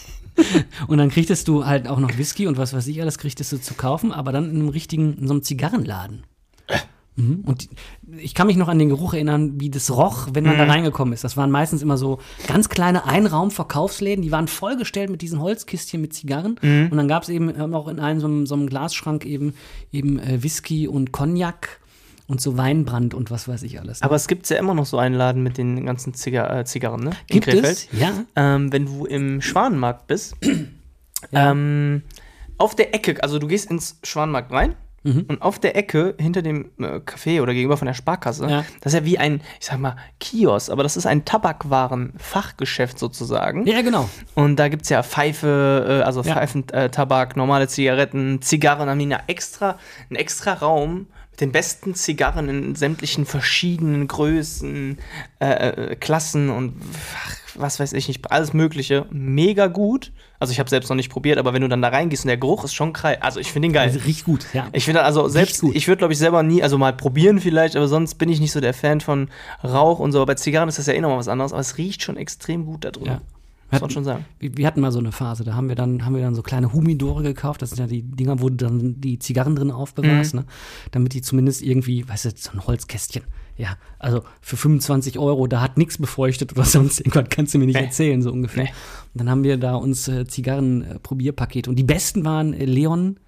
[0.86, 3.60] und dann kriegtest du halt auch noch Whisky und was weiß ich alles, kriegtest du
[3.60, 6.24] zu kaufen, aber dann in einem richtigen, in so einem Zigarrenladen.
[7.16, 7.42] Mhm.
[7.44, 7.68] Und
[8.18, 11.12] ich kann mich noch an den Geruch erinnern, wie das roch, wenn man da reingekommen
[11.12, 11.24] ist.
[11.24, 16.14] Das waren meistens immer so ganz kleine Einraum-Verkaufsläden, die waren vollgestellt mit diesen Holzkistchen mit
[16.14, 16.56] Zigarren.
[16.62, 19.54] Und dann gab es eben auch in einem so, einem so einem Glasschrank eben,
[19.92, 21.80] eben äh, Whisky und Cognac
[22.30, 24.02] und so Weinbrand und was weiß ich alles.
[24.02, 27.00] Aber es gibt ja immer noch so einen Laden mit den ganzen Ziga äh, Zigarren,
[27.00, 27.10] ne?
[27.26, 27.64] In Gibt Krefeld.
[27.64, 27.88] es?
[27.90, 28.24] Ja.
[28.36, 30.36] Ähm, wenn du im Schwanenmarkt bist,
[31.32, 32.02] ähm,
[32.56, 35.24] auf der Ecke, also du gehst ins Schwanenmarkt rein Mhm.
[35.28, 38.64] und auf der Ecke hinter dem äh, Café oder gegenüber von der Sparkasse, Ja.
[38.82, 43.66] das ist ja wie ein, ich sag mal, Kiosk, aber das ist ein Tabakwaren-Fachgeschäft sozusagen.
[43.66, 44.08] Ja, genau.
[44.34, 46.34] Und da gibt es ja Pfeife, äh, also Ja.
[46.34, 49.78] Pfeifen, äh, Tabak, normale Zigaretten, Zigarren, haben die eine extra,
[50.08, 51.06] einen extra Raum
[51.40, 54.98] den besten Zigarren in sämtlichen verschiedenen Größen,
[55.40, 56.74] äh, äh, Klassen und
[57.16, 59.06] ach, was weiß ich nicht, alles Mögliche.
[59.10, 60.12] Mega gut.
[60.38, 62.36] Also ich habe selbst noch nicht probiert, aber wenn du dann da reingehst und der
[62.36, 63.18] Geruch ist schon geil.
[63.20, 63.88] Also ich finde ihn geil.
[63.88, 64.68] Also riecht gut, ja.
[64.72, 65.74] Ich finde also selbst, gut.
[65.74, 68.52] ich würde glaube ich selber nie, also mal probieren vielleicht, aber sonst bin ich nicht
[68.52, 69.28] so der Fan von
[69.62, 70.18] Rauch und so.
[70.18, 72.66] Aber bei Zigarren ist das ja eh nochmal was anderes, aber es riecht schon extrem
[72.66, 73.06] gut da drin.
[73.06, 73.20] Ja.
[73.72, 74.24] Muss man schon sagen.
[74.38, 76.42] Wir, wir hatten mal so eine Phase, da haben wir dann, haben wir dann so
[76.42, 77.62] kleine Humidore gekauft.
[77.62, 80.40] Das sind ja die Dinger, wo du dann die Zigarren drin aufbewahrst, Mhm.
[80.40, 80.46] ne?
[80.90, 83.22] Damit die zumindest irgendwie, weißt du, so ein Holzkästchen.
[83.56, 87.66] Ja, also für 25 Euro, da hat nichts befeuchtet oder sonst irgendwas, kannst du mir
[87.66, 87.84] nicht Nee.
[87.84, 88.64] erzählen, so ungefähr.
[88.64, 88.70] Nee.
[89.12, 91.68] Und dann haben wir da uns äh, Zigarren-Probierpakete.
[91.70, 93.18] Und die besten waren äh, Leon,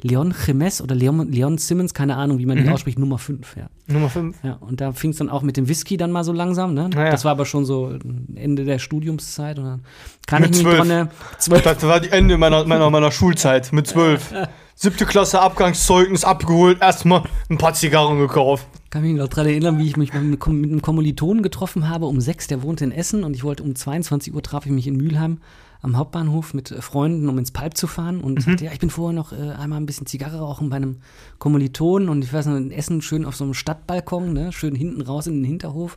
[0.00, 2.64] Leon Chemes oder Leon, Leon Simmons, keine Ahnung, wie man Mhm.
[2.64, 3.68] die ausspricht, Nummer 5, ja.
[3.88, 4.36] Nummer 5.
[4.44, 6.88] Ja, und da fing es dann auch mit dem Whisky dann mal so langsam, ne?
[6.94, 7.10] Ja, ja.
[7.10, 7.92] Das war aber schon so
[8.36, 9.58] Ende der Studiumszeit.
[9.58, 9.80] Und dann
[10.26, 10.86] kann Mit ich mich zwölf.
[10.88, 14.32] dran, zwölf, Das war die Ende meiner, meiner, meiner Schulzeit mit zwölf.
[14.76, 18.64] Siebte Klasse Abgangszeugnis abgeholt, erstmal ein paar Zigarren gekauft.
[18.90, 21.88] kann mich noch daran erinnern, wie ich mich mit einem Kom- mit einem Kommilitonen getroffen
[21.88, 24.70] habe um sechs, der wohnte in Essen und ich wollte um 22 Uhr traf ich
[24.70, 25.38] mich in Mülheim
[25.80, 28.90] am Hauptbahnhof mit äh, Freunden, um ins Pipe zu fahren und sagte, ja, ich bin
[28.90, 31.00] vorher noch äh, einmal ein bisschen Zigarre rauchen bei einem
[31.38, 35.00] Kommilitonen und ich weiß noch, in Essen schön auf so einem Stadtbalkon, ne, schön hinten
[35.00, 35.96] raus in den Hinterhof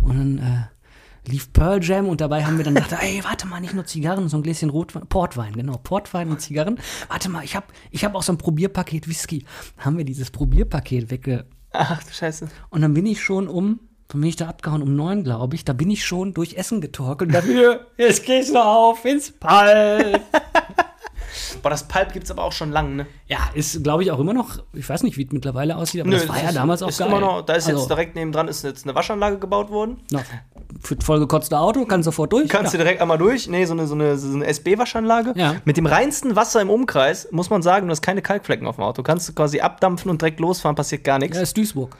[0.00, 3.60] und dann äh, lief Pearl Jam und dabei haben wir dann gedacht, ey, warte mal,
[3.60, 6.78] nicht nur Zigarren, so ein Gläschen Rotwein, Portwein, genau, Portwein und Zigarren.
[7.08, 9.44] Warte mal, ich habe ich hab auch so ein Probierpaket Whisky.
[9.78, 12.48] Haben wir dieses Probierpaket wegge Ach du Scheiße.
[12.70, 13.80] und dann bin ich schon um,
[14.12, 15.64] dann bin ich da abgehauen um neun, glaube ich.
[15.64, 17.34] Da bin ich schon durch Essen getorkelt.
[17.34, 20.20] Und wieder, jetzt gehst du auf ins Pall.
[21.62, 23.06] Boah, das Pulp gibt's aber auch schon lang, ne?
[23.26, 26.10] ja, ist, glaube ich, auch immer noch, ich weiß nicht, wie es mittlerweile aussieht, aber
[26.10, 27.08] das war ja ist- damals auch ist geil.
[27.08, 29.98] Immer noch, da ist Also, jetzt direkt nebendran ist jetzt eine Waschanlage gebaut worden.
[30.10, 30.22] Na,
[30.80, 32.48] für das vollgekotzte Auto, kann sofort durch.
[32.48, 32.78] Kannst ja.
[32.78, 33.48] du direkt einmal durch.
[33.48, 35.32] Nee, so eine, so eine, so eine SB-Waschanlage.
[35.36, 35.56] Ja.
[35.64, 38.84] Mit dem reinsten Wasser im Umkreis, muss man sagen, du hast keine Kalkflecken auf dem
[38.84, 39.02] Auto.
[39.02, 41.36] Kannst du quasi abdampfen und direkt losfahren, passiert gar nichts.
[41.36, 41.96] ja, ist Duisburg.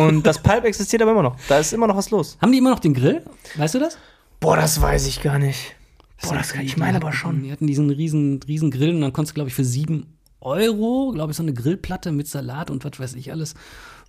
[0.00, 1.36] Und das Pulp existiert aber immer noch.
[1.48, 2.38] Da ist immer noch was los.
[2.40, 3.22] Haben die immer noch den Grill?
[3.56, 3.98] Weißt du das?
[4.40, 5.74] Boah, das weiß ich gar nicht.
[6.22, 7.42] Boah, das kann ich meine aber schon.
[7.42, 11.12] Die hatten diesen riesen, riesen Grill und dann konntest du, glaube ich, für sieben Euro,
[11.14, 13.54] glaube ich, so eine Grillplatte mit Salat und was weiß ich alles.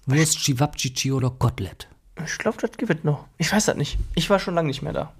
[0.05, 1.87] Wurst, Chivapchichi oder Kotelett.
[2.25, 3.25] Ich glaube, das gibt es noch.
[3.37, 3.97] Ich weiß das nicht.
[4.15, 5.11] Ich war schon lange nicht mehr da.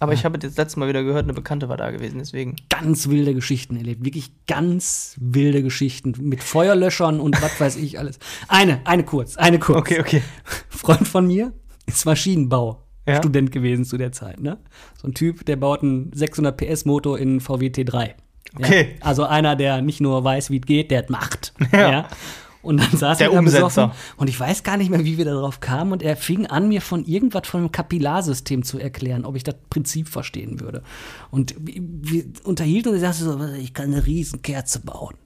[0.00, 2.56] Aber ich habe das letzte Mal wieder gehört, eine Bekannte war da gewesen, deswegen.
[2.68, 4.04] ganz wilde Geschichten erlebt.
[4.04, 8.18] Wirklich ganz wilde Geschichten mit Feuerlöschern und was weiß ich alles.
[8.48, 9.78] Eine, eine kurz, eine kurz.
[9.78, 10.22] Okay, okay.
[10.68, 11.52] Freund von mir
[11.86, 12.82] ist Maschinenbau.
[13.06, 13.16] Ja.
[13.16, 14.58] Student gewesen zu der Zeit, ne?
[15.00, 18.10] So ein Typ, der baut einen 600 PS Motor in VW T3.
[18.56, 18.96] Okay.
[19.00, 19.06] Ja?
[19.06, 21.52] Also einer, der nicht nur weiß, wie es geht, der Macht.
[21.72, 22.08] Ja.
[22.62, 23.64] Und dann saß Der er da Umsetzer.
[23.66, 26.68] besoffen und ich weiß gar nicht mehr, wie wir darauf kamen und er fing an,
[26.68, 30.82] mir von irgendwas von einem Kapillarsystem zu erklären, ob ich das Prinzip verstehen würde.
[31.30, 35.16] Und wir wir unterhielten und er sagte so, ich kann eine Riesenkerze bauen.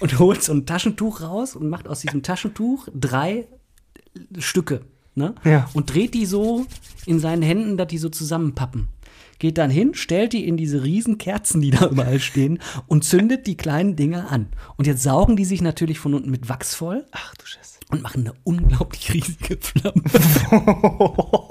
[0.00, 3.46] Und holt so ein Taschentuch raus und macht aus diesem Taschentuch drei
[4.38, 4.82] Stücke.
[5.14, 5.34] Ne?
[5.44, 5.68] Ja.
[5.74, 6.66] Und dreht die so
[7.06, 8.88] in seinen Händen, dass die so zusammenpappen.
[9.42, 13.48] Geht dann hin, stellt die in diese riesen Kerzen, die da überall stehen, und zündet
[13.48, 14.46] die kleinen Dinger an.
[14.76, 17.80] Und jetzt saugen die sich natürlich von unten mit Wachs voll Ach du Scheiße.
[17.90, 20.00] und machen eine unglaublich riesige Flamme.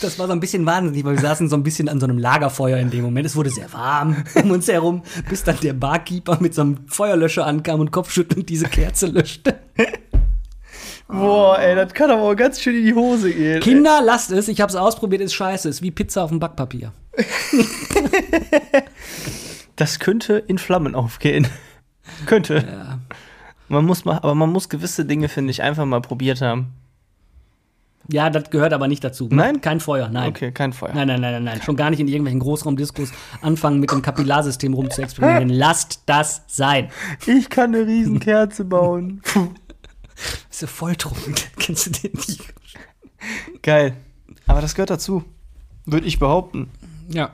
[0.00, 2.18] Das war so ein bisschen wahnsinnig, weil wir saßen so ein bisschen an so einem
[2.18, 3.26] Lagerfeuer in dem Moment.
[3.26, 7.44] Es wurde sehr warm um uns herum, bis dann der Barkeeper mit so einem Feuerlöscher
[7.44, 9.58] ankam und kopfschüttelnd diese Kerze löschte.
[11.08, 13.60] Boah, ey, das kann aber auch ganz schön in die Hose gehen.
[13.60, 14.48] Kinder, lasst es.
[14.48, 15.68] Ich habe es ausprobiert, ist scheiße.
[15.68, 16.92] Ist wie Pizza auf dem Backpapier.
[19.76, 21.46] Das könnte in Flammen aufgehen.
[22.26, 22.98] könnte.
[23.68, 26.72] Man muss mal, aber man muss gewisse Dinge, finde ich, einfach mal probiert haben.
[28.10, 29.28] Ja, das gehört aber nicht dazu.
[29.30, 29.60] Nein?
[29.60, 30.30] Kein Feuer, nein.
[30.30, 30.92] Okay, kein Feuer.
[30.94, 31.62] Nein, nein, nein, nein, nein.
[31.62, 33.10] Schon gar nicht in irgendwelchen Großraumdiskos
[33.42, 35.48] anfangen, mit dem Kapillarsystem rumzuexperimentieren.
[35.58, 36.88] Lasst das sein.
[37.26, 39.22] Ich kann eine Riesenkerze bauen.
[40.50, 41.34] Ist ja volltrunken.
[41.58, 42.42] Kennst du den nicht?
[43.62, 43.96] Geil.
[44.46, 45.24] Aber das gehört dazu.
[45.84, 46.70] Würde ich behaupten.
[47.08, 47.30] Ja.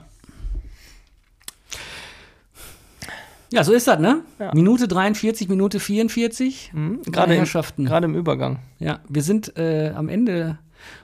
[3.51, 4.21] Ja, so ist das, ne?
[4.39, 4.51] Ja.
[4.55, 6.71] Minute 43, Minute 44.
[6.73, 7.85] Meine Gerade im, Herrschaften.
[7.85, 8.57] gerade im Übergang.
[8.79, 10.57] Ja, wir sind äh, am Ende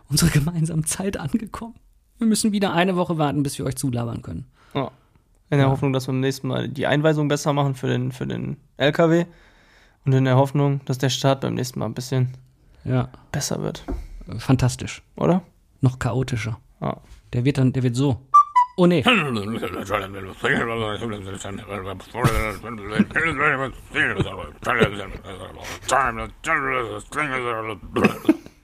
[0.10, 1.76] unserer gemeinsamen Zeit angekommen.
[2.18, 4.46] Wir müssen wieder eine Woche warten, bis wir euch zulabern können.
[4.74, 4.90] Ja.
[5.52, 8.26] In der Hoffnung, dass wir beim nächsten Mal die Einweisung besser machen für den, für
[8.26, 9.26] den LKW.
[10.06, 12.38] Und in der Hoffnung, dass der Start beim nächsten Mal ein bisschen
[12.84, 13.84] Ja, besser wird.
[14.38, 15.02] fantastisch.
[15.16, 15.42] Oder?
[15.82, 16.60] Noch chaotischer.
[16.82, 16.98] Ja.
[17.34, 18.26] Der wird dann, der wird so.
[18.78, 19.04] Oh nee.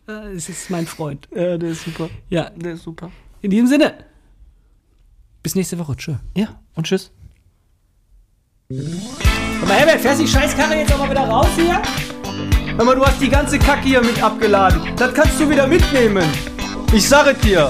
[0.08, 1.28] Es ist mein Freund.
[1.36, 2.10] Ja, der ist super.
[2.30, 3.12] Ja, Der ist super.
[3.42, 4.06] in diesem Sinne.
[5.44, 5.96] Bis nächste Woche.
[5.96, 6.16] Tschö.
[6.36, 7.12] Ja, und tschüss.
[9.60, 11.82] Sag mal, Herbert, fährst die Scheißkarre jetzt auch mal wieder raus hier?
[12.78, 14.82] Hör mal, du hast die ganze Kacke hier mit abgeladen.
[14.98, 16.24] Das kannst du wieder mitnehmen.
[16.92, 17.70] Ich sage dir.